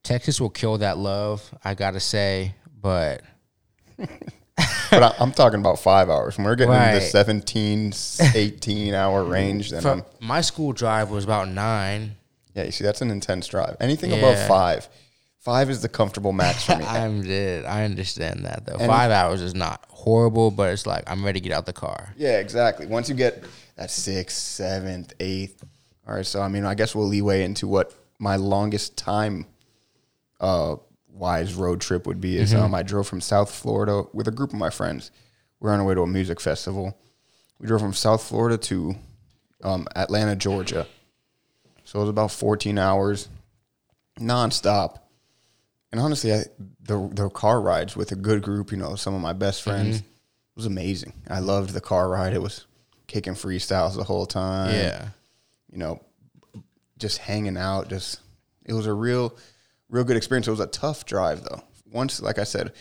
Texas 0.04 0.42
will 0.42 0.50
kill 0.50 0.80
that 0.80 0.98
love, 0.98 1.54
I 1.64 1.76
got 1.76 1.92
to 1.92 2.00
say. 2.00 2.56
But 2.82 3.22
But 5.00 5.20
I, 5.20 5.24
I'm 5.24 5.32
talking 5.32 5.60
about 5.60 5.80
five 5.80 6.10
hours. 6.10 6.38
When 6.38 6.46
we're 6.46 6.56
getting 6.56 6.74
into 6.74 6.96
the 6.96 7.02
17, 7.02 7.94
18 8.36 8.94
hour 8.94 9.24
range, 9.38 9.72
then 9.72 9.82
from 9.82 10.04
my 10.20 10.42
school 10.42 10.72
drive 10.74 11.10
was 11.10 11.24
about 11.24 11.48
nine. 11.50 12.16
yeah, 12.54 12.64
you 12.64 12.72
see, 12.72 12.84
that's 12.84 13.02
an 13.02 13.12
intense 13.12 13.48
drive. 13.48 13.78
Anything 13.80 14.12
above 14.14 14.38
five, 14.48 14.88
five 15.40 15.70
is 15.70 15.82
the 15.82 15.90
comfortable 15.90 16.32
max 16.34 16.66
for 16.66 16.76
me. 16.78 16.86
I'm 16.88 17.22
dead. 17.24 17.66
I 17.66 17.84
understand 17.86 18.46
that, 18.46 18.66
though. 18.66 18.78
And- 18.78 18.88
Five 18.88 19.12
hours 19.12 19.42
is 19.42 19.54
not 19.56 19.86
horrible, 19.90 20.52
but 20.52 20.72
it's 20.72 20.86
like 20.86 21.04
I'm 21.08 21.24
ready 21.26 21.40
to 21.40 21.44
get 21.50 21.56
out 21.56 21.66
the 21.66 21.74
car. 21.74 22.14
yeah, 22.18 22.40
exactly. 22.40 22.86
Once 22.88 23.10
you 23.10 23.16
get 23.16 23.44
that 23.76 23.92
sixth, 23.92 24.38
seventh, 24.38 25.14
eighth. 25.20 25.64
All 26.08 26.14
right, 26.16 26.26
so 26.26 26.42
I 26.42 26.48
mean, 26.50 26.66
I 26.66 26.76
guess 26.76 26.94
we'll 26.96 27.08
leeway 27.08 27.44
into 27.44 27.68
what 27.68 27.92
my 28.20 28.36
longest 28.36 28.96
time 28.98 29.48
uh, 30.40 30.76
wise 31.16 31.54
road 31.54 31.80
trip 31.82 32.06
would 32.06 32.20
be. 32.22 32.38
Is 32.38 32.54
Mm-hmm. 32.54 32.64
um, 32.64 32.76
I 32.76 32.84
drove 32.84 33.08
from 33.08 33.22
South 33.22 33.50
Florida 33.54 34.04
with 34.14 34.28
a 34.28 34.32
group 34.32 34.52
of 34.54 34.60
my 34.60 34.70
friends. 34.70 35.12
We 35.60 35.70
are 35.70 35.74
on 35.74 35.80
our 35.80 35.86
way 35.86 35.96
to 35.96 36.02
a 36.02 36.08
music 36.08 36.42
festival. 36.42 36.98
We 37.60 37.68
drove 37.68 37.82
from 37.82 37.94
South 37.94 38.22
Florida 38.24 38.58
to 38.58 38.96
um, 39.64 39.88
Atlanta, 39.96 40.36
Georgia. 40.36 40.86
So 41.86 42.00
it 42.00 42.04
was 42.04 42.10
about 42.10 42.32
14 42.32 42.78
hours 42.78 43.30
nonstop. 44.20 45.00
And 45.92 46.02
honestly, 46.02 46.34
I, 46.34 46.44
the 46.82 47.10
the 47.14 47.30
car 47.30 47.62
rides 47.62 47.96
with 47.96 48.12
a 48.12 48.16
good 48.16 48.42
group, 48.42 48.72
you 48.72 48.78
know, 48.78 48.96
some 48.96 49.14
of 49.16 49.22
my 49.22 49.34
best 49.34 49.62
friends, 49.64 50.00
Mm-hmm. 50.00 50.08
was 50.56 50.66
amazing. 50.66 51.14
I 51.30 51.40
loved 51.40 51.70
the 51.72 51.82
car 51.82 52.10
ride. 52.10 52.34
It 52.34 52.42
was 52.42 52.66
kicking 53.08 53.34
freestyles 53.34 53.96
the 53.96 54.04
whole 54.04 54.26
time. 54.26 54.74
Yeah. 54.74 55.08
You 55.72 55.78
know, 55.78 56.02
just 56.98 57.20
hanging 57.20 57.56
out. 57.58 57.88
Just 57.90 58.20
it 58.66 58.74
was 58.74 58.88
a 58.88 58.94
real, 58.94 59.38
real 59.90 60.04
good 60.04 60.18
experience. 60.18 60.48
It 60.48 60.52
was 60.52 60.60
a 60.60 60.68
tough 60.68 61.06
drive 61.06 61.44
though. 61.44 61.62
Once, 61.92 62.22
like 62.22 62.40
I 62.40 62.44
said, 62.44 62.74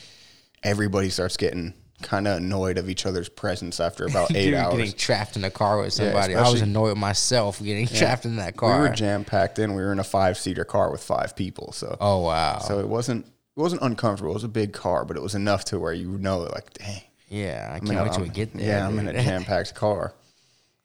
everybody 0.62 1.10
starts 1.10 1.36
getting 1.36 1.74
kind 2.02 2.26
of 2.26 2.38
annoyed 2.38 2.76
of 2.76 2.90
each 2.90 3.06
other's 3.06 3.28
presence 3.28 3.80
after 3.80 4.04
about 4.08 4.30
eight 4.34 4.46
Dude, 4.46 4.54
hours. 4.54 4.76
Getting 4.76 4.92
trapped 4.94 5.36
in 5.36 5.44
a 5.44 5.50
car 5.50 5.80
with 5.80 5.92
somebody. 5.92 6.34
I 6.34 6.50
was 6.50 6.60
annoyed 6.62 6.90
with 6.90 6.98
myself 6.98 7.62
getting 7.62 7.86
trapped 7.86 8.24
in 8.24 8.36
that 8.36 8.56
car. 8.56 8.82
we 8.82 8.88
were 8.88 8.94
jam 8.94 9.24
packed 9.24 9.58
in. 9.58 9.74
We 9.74 9.82
were 9.82 9.92
in 9.92 9.98
a 9.98 10.04
five 10.04 10.36
seater 10.38 10.64
car 10.64 10.90
with 10.90 11.02
five 11.02 11.36
people. 11.36 11.72
So 11.72 11.96
oh 12.00 12.20
wow. 12.20 12.58
So 12.58 12.80
it 12.80 12.88
wasn't 12.88 13.26
it 13.26 13.60
wasn't 13.60 13.82
uncomfortable. 13.82 14.32
It 14.32 14.34
was 14.34 14.44
a 14.44 14.48
big 14.48 14.72
car, 14.72 15.04
but 15.04 15.16
it 15.16 15.22
was 15.22 15.34
enough 15.34 15.64
to 15.66 15.78
where 15.78 15.92
you 15.92 16.18
know, 16.18 16.40
like, 16.40 16.72
dang, 16.74 17.02
yeah, 17.28 17.68
I 17.72 17.76
I'm 17.76 17.86
can't 17.86 18.00
a- 18.00 18.02
wait 18.02 18.12
till 18.12 18.22
we 18.24 18.28
get 18.28 18.52
there. 18.52 18.66
Yeah, 18.66 18.86
I'm 18.86 18.98
in 18.98 19.06
a 19.08 19.12
dude. 19.12 19.22
jam 19.22 19.44
packed 19.44 19.74
car. 19.74 20.12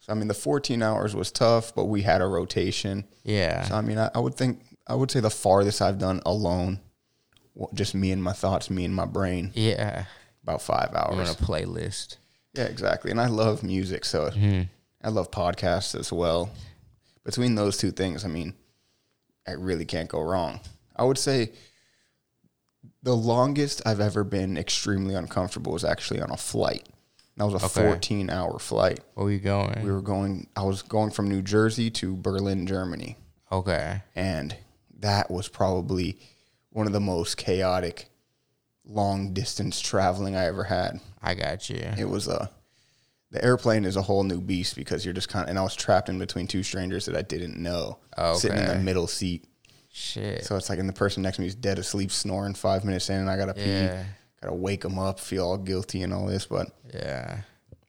So 0.01 0.11
I 0.13 0.15
mean, 0.15 0.27
the 0.27 0.33
14 0.35 0.81
hours 0.83 1.15
was 1.15 1.31
tough, 1.31 1.73
but 1.73 1.85
we 1.85 2.03
had 2.03 2.21
a 2.21 2.27
rotation. 2.27 3.05
yeah. 3.23 3.63
So 3.63 3.75
I 3.75 3.81
mean, 3.81 3.97
I, 3.97 4.11
I 4.13 4.19
would 4.19 4.35
think 4.35 4.61
I 4.89 4.95
would 4.95 5.11
say 5.11 5.19
the 5.19 5.29
farthest 5.29 5.81
I've 5.81 5.99
done 5.99 6.21
alone, 6.25 6.79
just 7.73 7.93
me 7.95 8.11
and 8.11 8.21
my 8.23 8.33
thoughts, 8.33 8.69
me 8.69 8.83
and 8.85 8.93
my 8.95 9.05
brain, 9.05 9.51
yeah. 9.53 10.05
about 10.43 10.61
five 10.61 10.89
I'm 10.93 11.19
on 11.19 11.27
a 11.27 11.33
playlist. 11.33 12.17
Yeah, 12.53 12.63
exactly. 12.65 13.11
And 13.11 13.21
I 13.21 13.27
love 13.27 13.63
music, 13.63 14.03
so 14.05 14.29
Mm-hmm. 14.31 14.63
I 15.01 15.09
love 15.09 15.31
podcasts 15.31 15.97
as 15.97 16.11
well. 16.11 16.49
Between 17.23 17.55
those 17.55 17.77
two 17.77 17.91
things, 17.91 18.25
I 18.25 18.27
mean, 18.27 18.53
I 19.47 19.51
really 19.51 19.85
can't 19.85 20.09
go 20.09 20.21
wrong. 20.21 20.59
I 20.95 21.03
would 21.05 21.17
say 21.17 21.51
the 23.03 23.15
longest 23.15 23.81
I've 23.85 24.01
ever 24.01 24.23
been 24.25 24.57
extremely 24.57 25.15
uncomfortable 25.15 25.71
was 25.71 25.85
actually 25.85 26.21
on 26.21 26.31
a 26.31 26.37
flight. 26.37 26.85
That 27.37 27.45
was 27.45 27.61
a 27.61 27.65
Okay. 27.67 27.87
14 27.89 28.29
hour 28.29 28.59
flight. 28.59 28.99
Where 29.13 29.25
were 29.25 29.31
you 29.31 29.39
going? 29.39 29.81
We 29.83 29.91
were 29.91 30.01
going, 30.01 30.47
I 30.57 30.63
was 30.63 30.81
going 30.81 31.11
from 31.11 31.29
New 31.29 31.41
Jersey 31.41 31.89
to 31.91 32.17
Berlin, 32.17 32.67
Germany. 32.67 33.15
okay. 33.51 34.01
And 34.15 34.55
that 34.99 35.29
was 35.31 35.47
probably 35.47 36.17
one 36.71 36.87
of 36.87 36.93
the 36.93 36.99
most 36.99 37.37
chaotic 37.37 38.09
long 38.85 39.33
distance 39.33 39.79
traveling 39.79 40.35
I 40.35 40.45
ever 40.45 40.63
had. 40.65 40.99
I 41.21 41.33
got 41.33 41.69
you. 41.69 41.77
It 41.97 42.09
was 42.09 42.27
a 42.27 42.49
the 43.31 43.43
airplane 43.43 43.85
is 43.85 43.95
a 43.95 44.01
whole 44.01 44.23
new 44.23 44.41
beast 44.41 44.75
because 44.75 45.05
you're 45.05 45.13
just 45.13 45.29
kind 45.29 45.43
of 45.43 45.49
and 45.49 45.59
I 45.59 45.61
was 45.61 45.75
trapped 45.75 46.09
in 46.09 46.17
between 46.17 46.47
two 46.47 46.63
strangers 46.63 47.05
that 47.05 47.15
I 47.15 47.21
didn't 47.21 47.57
know 47.57 47.97
sitting 48.35 48.57
in 48.57 48.65
the 48.67 48.75
middle 48.75 49.07
seat. 49.07 49.45
Shit. 49.91 50.45
So 50.45 50.55
it's 50.55 50.69
like 50.69 50.79
and 50.79 50.89
the 50.89 50.93
person 50.93 51.23
next 51.23 51.35
to 51.37 51.41
me 51.41 51.47
is 51.47 51.55
dead 51.55 51.79
asleep 51.79 52.11
snoring 52.11 52.53
5 52.53 52.85
minutes 52.85 53.09
in 53.09 53.17
and 53.17 53.29
I 53.29 53.37
got 53.37 53.45
to 53.45 53.53
pee. 53.53 53.69
Yeah. 53.69 54.03
Got 54.41 54.49
to 54.49 54.55
wake 54.55 54.81
them 54.81 54.97
up, 54.97 55.19
feel 55.19 55.45
all 55.45 55.57
guilty 55.57 56.01
and 56.01 56.13
all 56.13 56.25
this, 56.25 56.45
but 56.45 56.67
Yeah. 56.93 57.41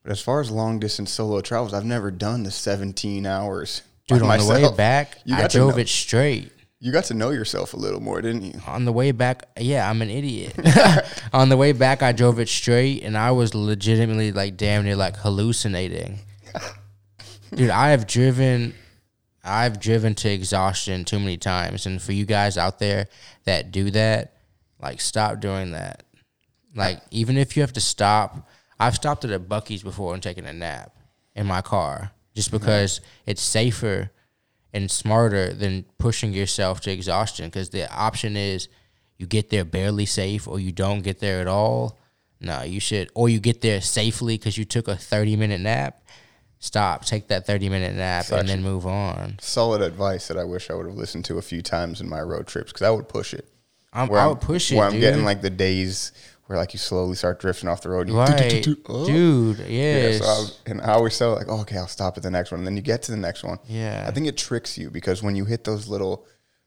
but 0.03 0.11
as 0.13 0.21
far 0.21 0.41
as 0.41 0.51
long 0.51 0.81
distance 0.81 1.11
solo 1.11 1.41
travels, 1.41 1.73
I've 1.73 1.85
never 1.85 2.11
done 2.11 2.43
the 2.43 2.51
17 2.51 3.25
hours. 3.25 3.83
Dude, 4.09 4.23
on 4.23 4.39
the 4.39 4.47
way 4.47 4.77
back, 4.77 5.19
You 5.25 5.37
I 5.37 5.47
drove 5.47 5.79
it 5.79 5.89
straight. 5.89 6.51
You 6.83 6.93
got 6.93 7.05
to 7.05 7.15
know 7.15 7.29
yourself 7.29 7.75
a 7.75 7.77
little 7.77 8.01
more, 8.01 8.23
didn't 8.23 8.43
you? 8.43 8.61
On 8.67 8.87
the 8.87 8.93
way 8.93 9.13
back, 9.13 9.43
yeah, 9.59 9.89
I'm 9.89 10.01
an 10.01 10.09
idiot. 10.09 10.55
on 11.33 11.51
the 11.51 11.57
way 11.59 11.73
back, 11.73 12.03
I 12.03 12.13
drove 12.13 12.39
it 12.39 12.49
straight, 12.49 13.03
and 13.03 13.19
I 13.19 13.33
was 13.33 13.55
legitimately 13.55 14.33
like 14.33 14.57
damn 14.57 14.85
near 14.85 14.97
like 14.97 15.17
hallucinating. 15.17 16.21
Dude, 17.55 17.69
I 17.69 17.91
have 17.91 18.07
driven, 18.07 18.75
I've 19.45 19.79
driven 19.79 20.15
to 20.17 20.31
exhaustion 20.31 21.05
too 21.05 21.19
many 21.19 21.37
times, 21.37 21.85
and 21.85 22.01
for 22.01 22.13
you 22.13 22.25
guys 22.25 22.57
out 22.57 22.79
there 22.79 23.09
that 23.45 23.73
do 23.73 23.91
that, 23.91 24.37
like 24.81 25.03
stop 25.03 25.41
doing 25.41 25.73
that. 25.73 26.05
Like 26.75 27.03
even 27.11 27.37
if 27.37 27.57
you 27.57 27.63
have 27.63 27.75
to 27.75 27.81
stop, 27.81 28.49
I've 28.79 28.95
stopped 28.95 29.27
at 29.27 29.33
a 29.33 29.39
Buc-ee's 29.39 29.83
before 29.83 30.15
and 30.15 30.23
taken 30.23 30.47
a 30.47 30.53
nap 30.55 30.97
in 31.35 31.47
my 31.47 31.61
car 31.61 32.13
just 32.35 32.49
mm-hmm. 32.49 32.57
because 32.57 33.03
it's 33.27 33.43
safer 33.43 34.11
and 34.73 34.91
smarter 34.91 35.53
than 35.53 35.85
pushing 35.99 36.33
yourself 36.33 36.81
to 36.83 36.91
exhaustion 36.93 37.47
because 37.47 37.71
the 37.71 37.93
option 37.93 38.37
is 38.37 38.69
you 39.19 39.27
get 39.27 39.51
there 39.51 39.65
barely 39.65 40.07
safe 40.07 40.47
or 40.49 40.59
you 40.61 40.73
don't 40.73 41.01
get 41.03 41.19
there 41.21 41.41
at 41.41 41.47
all. 41.49 41.99
No, 42.41 42.63
you 42.63 42.81
should, 42.81 43.11
or 43.15 43.29
you 43.29 43.39
get 43.41 43.61
there 43.61 43.81
safely 43.81 44.39
because 44.39 44.57
you 44.57 44.65
took 44.65 44.89
a 44.89 44.97
30 44.97 45.37
minute 45.37 45.61
nap. 45.61 46.03
Stop, 46.59 47.05
take 47.07 47.29
that 47.29 47.47
30 47.47 47.69
minute 47.71 47.95
nap 47.97 48.31
and 48.33 48.49
then 48.49 48.63
move 48.63 48.87
on. 48.87 49.37
Solid 49.41 49.81
advice 49.83 50.29
that 50.29 50.37
I 50.37 50.45
wish 50.45 50.71
I 50.71 50.75
would 50.75 50.87
have 50.87 50.97
listened 50.97 51.25
to 51.27 51.39
a 51.39 51.43
few 51.43 51.63
times 51.63 52.01
in 52.01 52.09
my 52.09 52.21
road 52.21 52.47
trips 52.47 52.71
because 52.73 52.87
I 52.87 52.91
would 52.91 53.09
push 53.09 53.33
it. 53.35 53.47
I'm, 53.93 54.09
Where 54.09 54.21
I 54.21 54.25
I'm- 54.25 54.31
would 54.31 54.41
push 54.43 54.71
it. 54.71 54.77
Where 54.77 54.87
I'm 54.87 54.93
dude. 54.93 55.01
getting 55.01 55.25
like 55.25 55.41
the 55.43 55.51
days 55.51 56.13
where 56.51 56.59
like 56.59 56.73
you 56.73 56.81
slowly 56.81 57.15
start 57.15 57.39
drifting 57.39 57.69
off 57.69 57.81
the 57.81 57.89
road. 57.89 58.09
and 58.09 58.11
you 58.11 58.17
right, 58.19 58.67
oh. 58.87 59.07
dude. 59.07 59.61
Yeah, 59.69 60.19
so 60.19 60.25
I 60.25 60.29
was, 60.41 60.59
and 60.67 60.81
I 60.81 60.95
always 60.95 61.15
say 61.15 61.25
like, 61.27 61.47
oh, 61.49 61.61
okay, 61.61 61.77
I'll 61.77 61.87
stop 61.87 62.17
at 62.17 62.25
the 62.25 62.31
next 62.31 62.51
one, 62.51 62.59
and 62.59 62.67
then 62.67 62.75
you 62.75 62.83
get 62.83 63.03
to 63.03 63.13
the 63.13 63.17
next 63.17 63.45
one. 63.45 63.59
Yeah. 63.69 64.05
I 64.09 64.11
think 64.11 64.27
it 64.27 64.37
tricks 64.37 64.77
you 64.77 64.91
because 64.91 65.23
when 65.23 65.37
you 65.37 65.45
hit 65.45 65.63
those 65.63 65.87
little, 65.87 66.27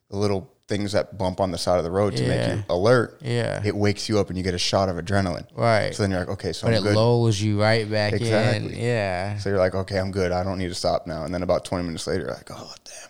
little 0.09 0.49
things 0.69 0.93
that 0.93 1.17
bump 1.17 1.41
on 1.41 1.51
the 1.51 1.57
side 1.57 1.79
of 1.79 1.83
the 1.83 1.91
road 1.91 2.15
to 2.15 2.25
make 2.25 2.47
you 2.55 2.63
alert, 2.69 3.17
Yeah. 3.21 3.61
it 3.65 3.75
wakes 3.75 4.07
you 4.07 4.19
up 4.19 4.29
and 4.29 4.37
you 4.37 4.43
get 4.45 4.53
a 4.53 4.57
shot 4.57 4.87
of 4.87 4.95
adrenaline. 4.95 5.47
right. 5.53 5.93
So 5.93 6.01
then 6.03 6.11
you're 6.11 6.21
like, 6.21 6.29
okay, 6.29 6.53
so 6.53 6.65
but 6.67 6.75
I'm 6.75 6.79
it 6.79 6.83
good. 6.83 6.95
lulls 6.95 7.41
you 7.41 7.59
right 7.61 7.89
back 7.91 8.13
in. 8.13 8.21
Exactly. 8.21 8.81
Yeah. 8.81 9.37
So 9.39 9.49
you're 9.49 9.57
like, 9.59 9.75
okay, 9.75 9.99
I'm 9.99 10.11
good. 10.11 10.31
I 10.31 10.43
don't 10.45 10.59
need 10.59 10.69
to 10.69 10.75
stop 10.75 11.07
now. 11.07 11.25
And 11.25 11.33
then 11.33 11.43
about 11.43 11.65
20 11.65 11.83
minutes 11.83 12.07
later, 12.07 12.21
you're 12.23 12.33
like, 12.33 12.49
oh 12.51 12.73
damn, 12.85 13.09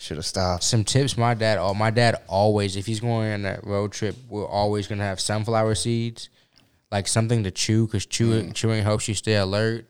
should 0.00 0.16
have 0.16 0.24
stopped. 0.26 0.62
some 0.64 0.82
tips 0.84 1.16
my 1.18 1.34
dad 1.34 1.58
oh 1.58 1.74
my 1.74 1.90
dad 1.90 2.16
always 2.26 2.74
if 2.76 2.86
he's 2.86 3.00
going 3.00 3.32
on 3.32 3.44
a 3.44 3.60
road 3.62 3.92
trip 3.92 4.16
we're 4.28 4.46
always 4.46 4.86
gonna 4.86 5.02
have 5.04 5.20
sunflower 5.20 5.74
seeds 5.74 6.28
like 6.90 7.06
something 7.06 7.44
to 7.44 7.50
chew 7.50 7.86
because 7.86 8.06
chewing 8.06 8.48
Mm. 8.50 8.54
chewing 8.54 8.82
helps 8.82 9.06
you 9.08 9.14
stay 9.14 9.34
alert 9.36 9.86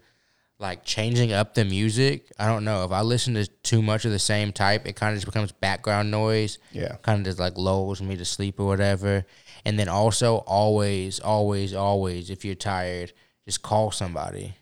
like 0.59 0.85
changing 0.85 1.33
up 1.33 1.55
the 1.55 1.65
music 1.65 2.31
i 2.39 2.47
don't 2.47 2.65
know 2.65 2.85
if 2.85 2.91
i 2.93 3.01
listen 3.03 3.35
to 3.35 3.47
too 3.63 3.81
much 3.83 4.05
of 4.05 4.11
the 4.11 4.19
same 4.19 4.53
type 4.53 4.87
it 4.87 4.95
kind 4.97 5.13
of 5.13 5.17
just 5.19 5.27
becomes 5.27 5.53
background 5.53 6.11
noise 6.11 6.59
Yeah. 6.73 6.97
kind 7.03 7.21
of 7.21 7.25
just 7.25 7.39
like 7.39 7.57
lulls 7.57 8.03
me 8.03 8.17
to 8.17 8.25
sleep 8.25 8.59
or 8.61 8.67
whatever 8.67 9.25
and 9.65 9.79
then 9.79 9.89
also 9.89 10.39
always 10.39 11.21
always 11.21 11.73
always 11.73 12.31
if 12.31 12.45
you're 12.45 12.55
tired 12.57 13.13
just 13.47 13.63
call 13.63 13.91
somebody 13.91 14.57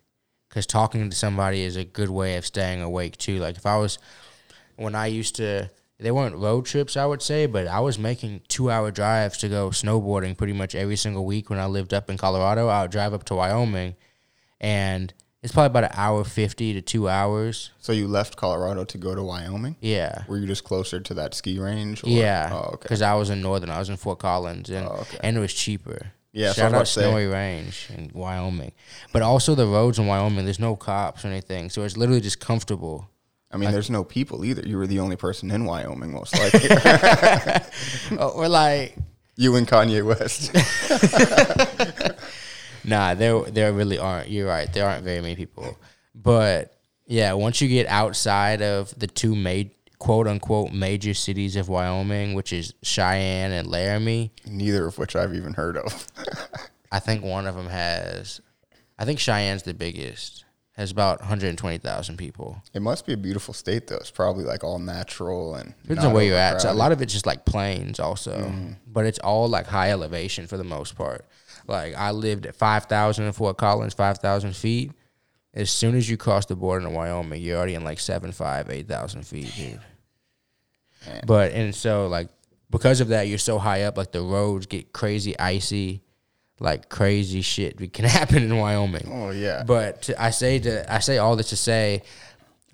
because 0.49 0.67
talking 0.67 1.09
to 1.11 1.17
somebody 1.17 1.63
is 1.63 1.77
a 1.77 1.85
good 1.85 2.11
way 2.11 2.37
of 2.37 2.47
staying 2.47 2.81
awake 2.83 3.17
too 3.17 3.39
like 3.39 3.57
if 3.57 3.67
i 3.67 3.77
was 3.79 3.99
when 4.79 4.95
I 4.95 5.07
used 5.07 5.37
to 5.37 5.71
they 6.01 6.11
weren't 6.13 6.37
road 6.37 6.65
trips 6.67 6.97
I 6.97 7.07
would 7.07 7.23
say, 7.23 7.47
but 7.47 7.67
I 7.67 7.81
was 7.81 7.99
making 7.99 8.43
two 8.49 8.71
hour 8.71 8.91
drives 8.91 9.39
to 9.39 9.49
go 9.49 9.71
snowboarding 9.71 10.37
pretty 10.37 10.53
much 10.53 10.75
every 10.75 10.97
single 10.97 11.25
week 11.27 11.51
when 11.51 11.59
I 11.59 11.67
lived 11.67 11.93
up 11.93 12.09
in 12.09 12.17
Colorado. 12.17 12.69
I 12.69 12.83
would 12.83 12.91
drive 12.91 13.13
up 13.13 13.25
to 13.25 13.35
Wyoming 13.35 13.97
and 14.61 15.13
it's 15.43 15.53
probably 15.53 15.67
about 15.67 15.85
an 15.93 15.97
hour 15.99 16.25
fifty 16.25 16.73
to 16.75 16.81
two 16.81 17.09
hours. 17.09 17.71
So 17.79 17.93
you 17.93 18.09
left 18.09 18.37
Colorado 18.37 18.85
to 18.85 18.99
go 18.99 19.15
to 19.15 19.23
Wyoming? 19.23 19.77
Yeah. 19.81 20.25
Were 20.27 20.37
you 20.39 20.47
just 20.49 20.65
closer 20.65 20.99
to 21.01 21.15
that 21.15 21.33
ski 21.35 21.59
range? 21.61 22.03
Or? 22.03 22.09
Yeah, 22.09 22.51
Oh, 22.53 22.71
okay. 22.75 22.79
because 22.83 23.03
I 23.03 23.15
was 23.15 23.31
in 23.31 23.41
northern, 23.41 23.71
I 23.71 23.79
was 23.79 23.89
in 23.89 23.97
Fort 23.97 24.19
Collins, 24.19 24.69
and 24.71 24.87
Oh, 24.87 24.99
okay. 25.03 25.19
and 25.23 25.37
it 25.37 25.41
was 25.41 25.55
cheaper. 25.55 26.13
Yeah, 26.33 26.53
so 26.53 26.63
shout 26.63 26.75
out 26.75 26.81
to 26.81 26.87
say- 26.87 27.01
Snowy 27.03 27.27
Range 27.27 27.89
in 27.97 28.11
Wyoming, 28.15 28.73
but 29.13 29.23
also 29.23 29.55
the 29.55 29.67
roads 29.67 29.99
in 29.99 30.07
Wyoming. 30.07 30.45
There's 30.45 30.59
no 30.61 30.77
cops 30.77 31.25
or 31.25 31.29
anything, 31.29 31.71
so 31.71 31.83
it's 31.85 31.97
literally 31.97 32.21
just 32.21 32.39
comfortable. 32.41 33.09
I 33.51 33.57
mean, 33.57 33.71
there's 33.71 33.89
no 33.91 34.05
people 34.05 34.45
either. 34.45 34.63
You 34.67 34.77
were 34.77 34.87
the 34.87 35.01
only 35.01 35.17
person 35.17 35.51
in 35.51 35.65
Wyoming, 35.65 36.13
most 36.13 36.39
likely. 36.39 36.69
Or 38.19 38.49
like 38.49 38.97
you 39.37 39.57
and 39.57 39.67
Kanye 39.67 40.05
West. 40.05 40.53
Nah, 42.85 43.13
there 43.15 43.43
there 43.43 43.73
really 43.73 43.99
aren't. 43.99 44.31
You're 44.31 44.47
right. 44.49 44.73
There 44.73 44.89
aren't 44.89 45.05
very 45.05 45.21
many 45.21 45.37
people. 45.37 45.77
But 46.15 46.75
yeah, 47.07 47.33
once 47.35 47.61
you 47.61 47.69
get 47.69 47.87
outside 47.87 48.63
of 48.63 48.99
the 48.99 49.07
two 49.07 49.35
ma- 49.35 49.65
quote 49.99 50.27
unquote 50.27 50.73
major 50.73 51.13
cities 51.13 51.57
of 51.57 51.69
Wyoming, 51.69 52.35
which 52.35 52.53
is 52.53 52.73
Cheyenne 52.83 53.53
and 53.53 53.69
Laramie, 53.69 54.33
Neither 54.47 54.87
of 54.87 54.97
which 54.97 55.17
I've 55.17 55.35
even 55.35 55.53
heard 55.55 55.77
of. 55.77 56.07
I 56.91 56.99
think 57.01 57.23
one 57.25 57.47
of 57.47 57.57
them 57.57 57.67
has. 57.69 58.41
I 58.99 59.05
think 59.05 59.19
Cheyenne's 59.19 59.65
the 59.65 59.75
biggest. 59.75 60.45
Has 60.79 60.93
about 60.93 61.19
120,000 61.19 62.17
people. 62.17 62.63
it 62.73 62.81
must 62.81 63.05
be 63.05 63.13
a 63.13 63.17
beautiful 63.17 63.53
state, 63.53 63.89
though. 63.89 63.97
It's 63.97 64.13
probably 64.13 64.45
like 64.45 64.63
all 64.63 64.79
natural 64.79 65.57
and. 65.57 65.75
Depends 65.83 66.05
on 66.05 66.13
where 66.13 66.23
you're 66.23 66.37
at. 66.37 66.63
So 66.63 66.71
a 66.71 66.73
lot 66.73 66.93
of 66.93 67.03
it's 67.03 67.13
just 67.13 67.27
like 67.27 67.45
plains, 67.45 67.99
also, 67.99 68.39
mm-hmm. 68.39 68.75
but 68.87 69.05
it's 69.05 69.19
all 69.19 69.49
like 69.49 69.67
high 69.67 69.91
elevation 69.91 70.47
for 70.47 70.57
the 70.57 70.63
most 70.63 70.95
part. 70.95 71.27
Like 71.67 71.97
I 71.97 72.13
lived 72.13 72.47
at 72.47 72.55
five 72.55 72.85
thousand 72.85 73.27
in 73.27 73.33
Fort 73.33 73.59
Collins, 73.59 73.95
five 73.95 74.19
thousand 74.19 74.55
feet. 74.55 74.93
As 75.53 75.69
soon 75.69 75.97
as 75.97 76.09
you 76.09 76.17
cross 76.17 76.47
the 76.47 76.55
border 76.55 76.87
in 76.87 76.95
Wyoming, 76.95 77.43
you're 77.43 77.57
already 77.57 77.75
in 77.75 77.83
like 77.83 77.99
seven, 77.99 78.31
five, 78.31 78.71
eight 78.71 78.87
thousand 78.87 79.27
feet, 79.27 79.53
dude. 79.57 79.81
Man. 81.09 81.25
But 81.27 81.53
and 81.53 81.75
so 81.75 82.07
like 82.07 82.29
because 82.71 83.01
of 83.01 83.09
that, 83.09 83.29
you're 83.29 83.39
so 83.39 83.59
high 83.59 83.83
up, 83.83 83.97
like 83.97 84.13
the 84.13 84.23
roads 84.23 84.67
get 84.67 84.93
crazy 84.93 85.39
icy, 85.39 86.03
like 86.61 86.89
crazy 86.89 87.43
shit 87.43 87.93
can 87.93 88.05
happen 88.21 88.43
in 88.43 88.57
Wyoming. 88.57 89.09
Oh, 89.11 89.31
yeah. 89.31 89.63
But 89.67 90.03
to, 90.03 90.23
I 90.23 90.31
say 90.31 90.59
to 90.61 90.93
I 90.93 90.99
say 90.99 91.19
all 91.19 91.37
this 91.37 91.51
to 91.51 91.57
say, 91.57 92.03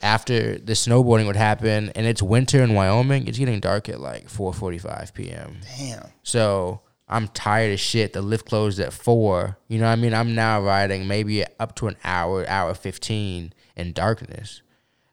after 0.03 0.59
the 0.59 0.73
snowboarding 0.73 1.27
would 1.27 1.37
happen, 1.37 1.91
and 1.95 2.07
it's 2.07 2.23
winter 2.23 2.63
in 2.63 2.75
Wyoming, 2.75 3.27
it's 3.27 3.39
getting 3.39 3.61
dark 3.61 3.89
at 3.89 4.01
like 4.01 4.29
four 4.29 4.53
forty 4.53 4.79
five 4.79 5.13
p.m. 5.15 5.59
Damn. 5.79 6.09
So 6.23 6.81
I'm 7.09 7.29
tired 7.29 7.73
as 7.73 7.81
shit. 7.81 8.13
The 8.13 8.23
lift 8.23 8.47
closed 8.47 8.81
at 8.81 8.93
four. 8.93 9.59
You 9.69 9.79
know 9.79 9.87
what 9.87 9.93
I 9.93 9.97
mean? 9.97 10.15
I'm 10.15 10.35
now 10.35 10.61
riding 10.61 11.07
maybe 11.07 11.45
up 11.59 11.75
to 11.77 11.89
an 11.89 11.97
hour, 12.05 12.49
hour 12.49 12.75
fifteen 12.75 13.53
in 13.77 13.93
darkness. 13.93 14.63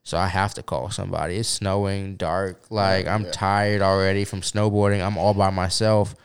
So 0.03 0.17
I 0.17 0.27
have 0.27 0.53
to 0.55 0.63
call 0.63 0.89
somebody. 0.89 1.37
It's 1.37 1.47
snowing, 1.47 2.15
dark. 2.15 2.71
Like 2.71 3.07
I'm 3.07 3.29
tired 3.31 3.81
already 3.81 4.25
from 4.25 4.41
snowboarding. 4.41 5.05
I'm 5.05 5.17
all 5.17 5.33
by 5.33 5.51
myself. 5.51 6.15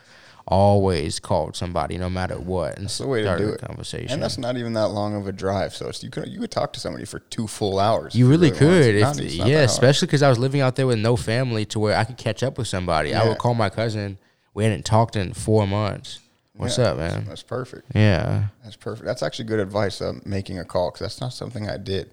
Always 0.49 1.19
called 1.19 1.57
somebody, 1.57 1.99
no 1.99 2.09
matter 2.09 2.39
what, 2.39 2.77
and 2.77 2.85
That's 2.85 2.99
the 2.99 3.09
way 3.09 3.23
to 3.23 3.37
do 3.37 3.49
a 3.49 3.53
it. 3.55 3.61
conversation. 3.61 4.13
And 4.13 4.23
that's 4.23 4.39
not 4.39 4.57
even 4.57 4.75
that 4.75 4.89
long 4.89 5.17
of 5.17 5.27
a 5.27 5.33
drive. 5.33 5.75
So 5.75 5.89
it's, 5.89 6.05
you 6.05 6.11
could 6.11 6.29
you 6.29 6.39
could 6.39 6.53
talk 6.53 6.73
to 6.75 6.81
somebody 6.81 7.05
for 7.05 7.19
two 7.19 7.49
full 7.49 7.81
hours. 7.81 8.15
You 8.15 8.27
if 8.27 8.31
really 8.31 8.51
could, 8.53 8.93
to. 8.93 8.97
if, 8.97 9.01
Not- 9.03 9.19
it's 9.21 9.39
not 9.39 9.49
yeah, 9.49 9.63
especially 9.63 10.07
because 10.07 10.23
I 10.23 10.29
was 10.29 10.39
living 10.39 10.61
out 10.61 10.77
there 10.77 10.87
with 10.87 11.01
no 11.01 11.17
family, 11.17 11.65
to 11.67 11.81
where 11.81 11.97
I 11.97 12.05
could 12.05 12.17
catch 12.17 12.45
up 12.45 12.59
with 12.59 12.69
somebody. 12.69 13.13
I 13.13 13.27
would 13.29 13.39
call 13.39 13.55
my 13.55 13.69
cousin. 13.71 14.19
We 14.55 14.63
hadn't 14.63 14.85
talked 14.85 15.17
in 15.17 15.33
four 15.35 15.67
months. 15.67 16.21
What's 16.55 16.79
Yeah, 16.79 16.85
up, 16.93 16.99
man? 16.99 17.25
That's 17.29 17.43
perfect. 17.43 17.91
Yeah, 17.95 18.45
That's 18.63 18.77
perfect. 18.77 19.05
That's 19.05 19.23
actually 19.23 19.45
good 19.47 19.61
advice. 19.61 20.01
Uh, 20.01 20.15
making 20.25 20.59
a 20.61 20.65
call 20.65 20.91
because 20.91 21.01
that's 21.01 21.21
not 21.21 21.33
something 21.35 21.69
I 21.69 21.77
did. 21.77 22.13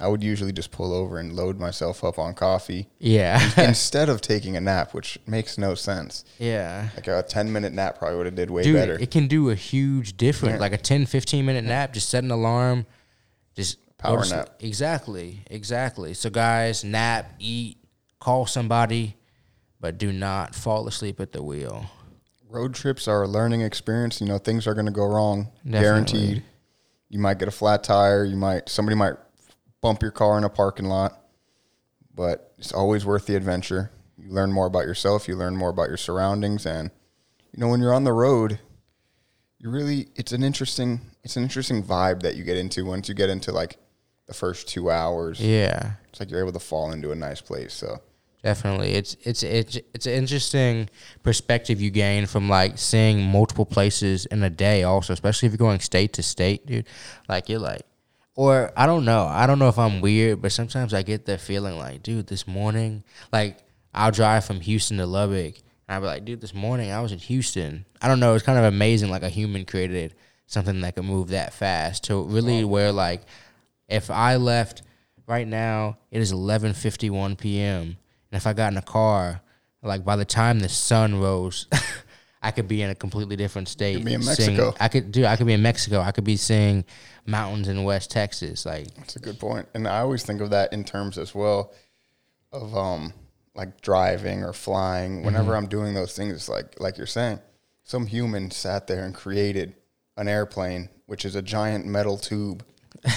I 0.00 0.08
would 0.08 0.24
usually 0.24 0.52
just 0.52 0.72
pull 0.72 0.92
over 0.92 1.18
and 1.18 1.32
load 1.32 1.60
myself 1.60 2.02
up 2.02 2.18
on 2.18 2.34
coffee 2.34 2.88
yeah, 2.98 3.40
instead 3.56 4.08
of 4.08 4.20
taking 4.20 4.56
a 4.56 4.60
nap, 4.60 4.92
which 4.92 5.18
makes 5.26 5.56
no 5.56 5.74
sense. 5.76 6.24
yeah. 6.38 6.88
Like 6.96 7.06
a 7.06 7.22
ten 7.22 7.52
minute 7.52 7.72
nap 7.72 7.98
probably 7.98 8.16
would 8.16 8.26
have 8.26 8.34
did 8.34 8.50
way 8.50 8.62
Dude, 8.64 8.74
better. 8.74 8.98
it 8.98 9.10
can 9.12 9.28
do 9.28 9.50
a 9.50 9.54
huge 9.54 10.16
difference. 10.16 10.54
Yeah. 10.54 10.60
Like 10.60 10.72
a 10.72 10.78
10, 10.78 11.06
15 11.06 11.46
minute 11.46 11.64
nap, 11.64 11.92
just 11.92 12.08
set 12.10 12.24
an 12.24 12.30
alarm, 12.32 12.86
Just 13.54 13.78
Power 13.96 14.24
nap. 14.26 14.50
Exactly, 14.60 15.40
exactly. 15.50 16.12
So 16.12 16.28
guys, 16.28 16.84
nap, 16.84 17.32
eat, 17.38 17.78
call 18.20 18.44
somebody, 18.46 19.16
but 19.80 19.96
do 19.96 20.12
not 20.12 20.54
fall 20.54 20.86
asleep 20.88 21.20
at 21.20 21.32
the 21.32 21.42
wheel. 21.42 21.86
Road 22.48 22.74
trips 22.74 23.08
are 23.08 23.22
a 23.22 23.28
learning 23.28 23.62
experience. 23.62 24.20
You 24.20 24.26
know, 24.26 24.38
things 24.38 24.66
are 24.66 24.74
going 24.74 24.86
to 24.86 24.92
go 24.92 25.06
wrong, 25.06 25.48
Definitely. 25.64 25.80
guaranteed. 25.80 26.42
You 27.08 27.18
might 27.18 27.38
get 27.38 27.48
a 27.48 27.52
flat 27.52 27.82
tire. 27.84 28.24
You 28.24 28.36
might 28.36 28.68
somebody 28.68 28.96
might 28.96 29.14
bump 29.84 30.00
your 30.00 30.10
car 30.10 30.38
in 30.38 30.44
a 30.44 30.48
parking 30.48 30.86
lot, 30.86 31.20
but 32.14 32.54
it's 32.56 32.72
always 32.72 33.04
worth 33.04 33.26
the 33.26 33.36
adventure. 33.36 33.90
You 34.16 34.30
learn 34.30 34.50
more 34.50 34.64
about 34.64 34.86
yourself. 34.86 35.28
You 35.28 35.36
learn 35.36 35.54
more 35.58 35.68
about 35.68 35.88
your 35.88 35.98
surroundings, 35.98 36.64
and 36.64 36.90
you 37.52 37.60
know 37.60 37.68
when 37.68 37.80
you're 37.80 37.92
on 37.92 38.04
the 38.04 38.12
road, 38.14 38.60
you 39.58 39.68
really 39.68 40.08
it's 40.16 40.32
an 40.32 40.42
interesting 40.42 41.02
it's 41.22 41.36
an 41.36 41.42
interesting 41.42 41.82
vibe 41.82 42.22
that 42.22 42.34
you 42.34 42.44
get 42.44 42.56
into 42.56 42.86
once 42.86 43.10
you 43.10 43.14
get 43.14 43.28
into 43.28 43.52
like 43.52 43.76
the 44.26 44.32
first 44.32 44.68
two 44.68 44.90
hours. 44.90 45.38
Yeah. 45.38 45.92
It's 46.08 46.18
like 46.18 46.30
you're 46.30 46.40
able 46.40 46.52
to 46.52 46.60
fall 46.60 46.90
into 46.90 47.12
a 47.12 47.14
nice 47.14 47.42
place. 47.42 47.74
So 47.74 48.00
Definitely, 48.42 48.92
it's 48.92 49.16
it's 49.22 49.42
it's 49.42 49.78
it's 49.94 50.06
an 50.06 50.12
interesting 50.12 50.88
perspective 51.22 51.80
you 51.80 51.90
gain 51.90 52.24
from 52.24 52.48
like 52.48 52.78
seeing 52.78 53.22
multiple 53.22 53.66
places 53.66 54.26
in 54.26 54.42
a 54.42 54.50
day. 54.50 54.82
Also, 54.82 55.12
especially 55.12 55.46
if 55.46 55.52
you're 55.52 55.58
going 55.58 55.80
state 55.80 56.12
to 56.14 56.22
state, 56.22 56.66
dude. 56.66 56.86
Like 57.26 57.48
you're 57.48 57.58
like, 57.58 57.82
or 58.36 58.72
I 58.76 58.86
don't 58.86 59.04
know. 59.04 59.24
I 59.24 59.46
don't 59.46 59.58
know 59.58 59.68
if 59.68 59.78
I'm 59.78 60.00
weird, 60.00 60.42
but 60.42 60.52
sometimes 60.52 60.92
I 60.92 61.02
get 61.02 61.26
that 61.26 61.40
feeling 61.40 61.78
like, 61.78 62.02
dude, 62.02 62.26
this 62.26 62.46
morning, 62.46 63.04
like 63.32 63.58
I'll 63.92 64.10
drive 64.10 64.44
from 64.44 64.60
Houston 64.60 64.96
to 64.98 65.06
Lubbock, 65.06 65.56
and 65.56 65.94
I'll 65.94 66.00
be 66.00 66.06
like, 66.06 66.24
dude, 66.24 66.40
this 66.40 66.54
morning 66.54 66.90
I 66.90 67.00
was 67.00 67.12
in 67.12 67.18
Houston. 67.18 67.84
I 68.02 68.08
don't 68.08 68.20
know. 68.20 68.34
It's 68.34 68.44
kind 68.44 68.58
of 68.58 68.64
amazing, 68.64 69.10
like 69.10 69.22
a 69.22 69.28
human 69.28 69.64
created 69.64 70.14
something 70.46 70.80
that 70.82 70.94
can 70.94 71.06
move 71.06 71.28
that 71.28 71.54
fast 71.54 72.04
to 72.04 72.22
really 72.22 72.64
where 72.64 72.92
like 72.92 73.22
if 73.88 74.10
I 74.10 74.36
left 74.36 74.82
right 75.26 75.46
now, 75.46 75.98
it 76.10 76.20
is 76.20 76.32
11:51 76.32 77.38
p.m. 77.38 77.82
And 77.82 78.36
if 78.36 78.46
I 78.46 78.52
got 78.52 78.72
in 78.72 78.78
a 78.78 78.82
car, 78.82 79.40
like 79.82 80.04
by 80.04 80.16
the 80.16 80.24
time 80.24 80.60
the 80.60 80.68
sun 80.68 81.20
rose, 81.20 81.66
I 82.44 82.50
could 82.50 82.68
be 82.68 82.82
in 82.82 82.90
a 82.90 82.94
completely 82.94 83.36
different 83.36 83.68
state. 83.68 84.04
be 84.04 84.12
in 84.14 84.22
seeing- 84.22 84.56
Mexico. 84.56 84.74
I 84.78 84.88
could 84.88 85.10
do. 85.10 85.24
I 85.26 85.36
could 85.36 85.46
be 85.46 85.54
in 85.54 85.62
Mexico. 85.62 86.00
I 86.00 86.12
could 86.12 86.24
be 86.24 86.36
seeing 86.36 86.84
mountains 87.26 87.68
in 87.68 87.82
West 87.84 88.10
Texas. 88.10 88.66
Like 88.66 88.94
That's 88.94 89.16
a 89.16 89.18
good 89.20 89.38
point. 89.40 89.66
And 89.74 89.88
I 89.88 90.00
always 90.00 90.22
think 90.24 90.40
of 90.40 90.50
that 90.50 90.72
in 90.72 90.84
terms 90.84 91.16
as 91.18 91.34
well 91.34 91.72
of 92.52 92.76
um 92.76 93.12
like 93.54 93.80
driving 93.80 94.42
or 94.44 94.52
flying. 94.52 95.22
Whenever 95.22 95.52
Mm-hmm. 95.52 95.64
I'm 95.64 95.66
doing 95.68 95.94
those 95.94 96.14
things, 96.14 96.32
it's 96.34 96.48
like 96.48 96.78
like 96.78 96.98
you're 96.98 97.06
saying, 97.06 97.40
some 97.82 98.06
human 98.06 98.50
sat 98.50 98.86
there 98.86 99.04
and 99.04 99.14
created 99.14 99.74
an 100.16 100.28
airplane, 100.28 100.88
which 101.06 101.24
is 101.24 101.34
a 101.34 101.42
giant 101.42 101.86
metal 101.86 102.18
tube 102.18 102.64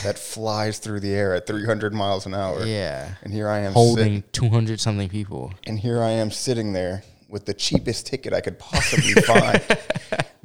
that 0.03 0.17
flies 0.34 0.79
through 0.79 1.00
the 1.00 1.13
air 1.13 1.34
at 1.36 1.46
300 1.48 1.93
miles 1.93 2.25
an 2.25 2.34
hour. 2.34 2.65
yeah, 2.65 3.13
And 3.24 3.31
here 3.31 3.48
I 3.48 3.60
am 3.60 3.72
sit- 3.72 3.75
holding 3.75 4.24
200 4.31 4.79
something 4.79 5.07
people. 5.10 5.53
and 5.65 5.79
here 5.79 6.01
I 6.01 6.10
am 6.12 6.31
sitting 6.31 6.74
there 6.74 7.03
with 7.29 7.46
the 7.46 7.53
cheapest 7.53 8.07
ticket 8.07 8.34
I 8.34 8.41
could 8.41 8.57
possibly 8.60 9.13
find, 9.24 9.62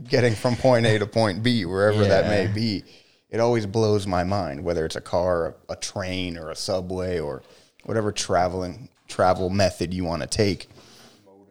getting 0.08 0.34
from 0.34 0.56
point 0.56 0.86
A 0.86 0.98
to 0.98 1.06
point 1.06 1.42
B, 1.42 1.64
wherever 1.64 2.04
that 2.04 2.26
may 2.28 2.46
be. 2.52 2.84
It 3.30 3.40
always 3.40 3.64
blows 3.66 4.06
my 4.06 4.24
mind, 4.24 4.62
whether 4.62 4.84
it's 4.84 4.96
a 4.96 5.00
car, 5.00 5.54
a, 5.68 5.72
a 5.72 5.76
train, 5.76 6.36
or 6.36 6.50
a 6.50 6.56
subway, 6.56 7.18
or 7.18 7.42
whatever 7.84 8.12
traveling 8.12 8.88
travel 9.08 9.48
method 9.48 9.94
you 9.94 10.04
want 10.04 10.22
to 10.22 10.28
take. 10.28 10.68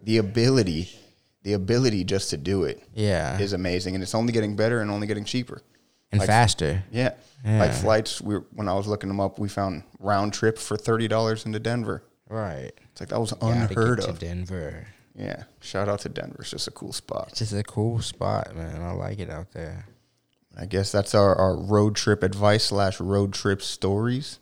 The 0.04 0.18
ability, 0.18 0.90
the 1.44 1.54
ability 1.54 2.04
just 2.04 2.30
to 2.32 2.38
do 2.38 2.64
it 2.66 2.84
Yeah, 2.94 3.40
is 3.40 3.54
amazing, 3.54 3.96
and 3.96 4.04
it's 4.04 4.14
only 4.16 4.32
getting 4.34 4.56
better 4.56 4.82
and 4.82 4.92
only 4.92 5.08
getting 5.08 5.26
cheaper. 5.26 5.62
and 6.12 6.20
like- 6.20 6.28
faster. 6.28 6.84
Yeah, 6.92 7.14
like 7.44 7.74
flights. 7.74 8.22
We 8.22 8.36
when 8.54 8.68
I 8.68 8.74
was 8.74 8.86
looking 8.88 9.08
them 9.08 9.20
up, 9.20 9.40
we 9.40 9.48
found 9.50 9.84
round 10.00 10.34
trip 10.34 10.58
for 10.60 10.78
thirty 10.78 11.08
dollars 11.08 11.46
into 11.48 11.60
Denver. 11.60 12.04
Right. 12.30 12.72
It's 12.92 13.02
like 13.02 13.10
that 13.10 13.20
was 13.20 13.34
unheard 13.42 14.00
of. 14.02 14.20
Denver. 14.20 14.88
Yeah. 15.16 15.44
Shout 15.60 15.90
out 15.90 16.00
to 16.02 16.10
Denver. 16.10 16.38
It's 16.40 16.52
just 16.52 16.68
a 16.68 16.72
cool 16.72 16.94
spot. 16.94 17.28
It's 17.30 17.40
just 17.40 17.54
a 17.54 17.64
cool 17.64 18.02
spot, 18.02 18.56
man. 18.56 18.82
I 18.82 18.92
like 18.92 19.20
it 19.20 19.30
out 19.30 19.52
there. 19.52 19.88
I 20.58 20.66
guess 20.66 20.92
that's 20.92 21.16
our, 21.16 21.36
our 21.36 21.56
road 21.56 21.96
trip 21.96 22.24
advice 22.24 22.66
slash 22.66 23.00
road 23.00 23.34
trip 23.34 23.62
stories. 23.62 24.40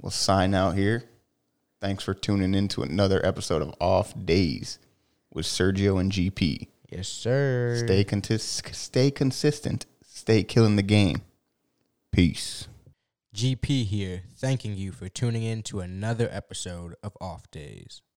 We'll 0.00 0.10
sign 0.10 0.54
out 0.54 0.76
here. 0.76 1.04
Thanks 1.80 2.04
for 2.04 2.14
tuning 2.14 2.54
in 2.54 2.68
to 2.68 2.82
another 2.82 3.24
episode 3.24 3.62
of 3.62 3.74
Off 3.80 4.12
Days 4.24 4.78
with 5.32 5.46
Sergio 5.46 6.00
and 6.00 6.12
GP. 6.12 6.68
Yes, 6.90 7.08
sir. 7.08 7.82
Stay 7.84 8.04
contis- 8.04 8.74
stay 8.74 9.10
consistent. 9.10 9.86
Stay 10.04 10.42
killing 10.42 10.76
the 10.76 10.82
game. 10.82 11.22
Peace. 12.12 12.66
GP 13.34 13.84
here, 13.86 14.22
thanking 14.36 14.74
you 14.74 14.90
for 14.90 15.08
tuning 15.08 15.44
in 15.44 15.62
to 15.62 15.80
another 15.80 16.28
episode 16.32 16.96
of 17.02 17.16
Off 17.20 17.48
Days. 17.50 18.02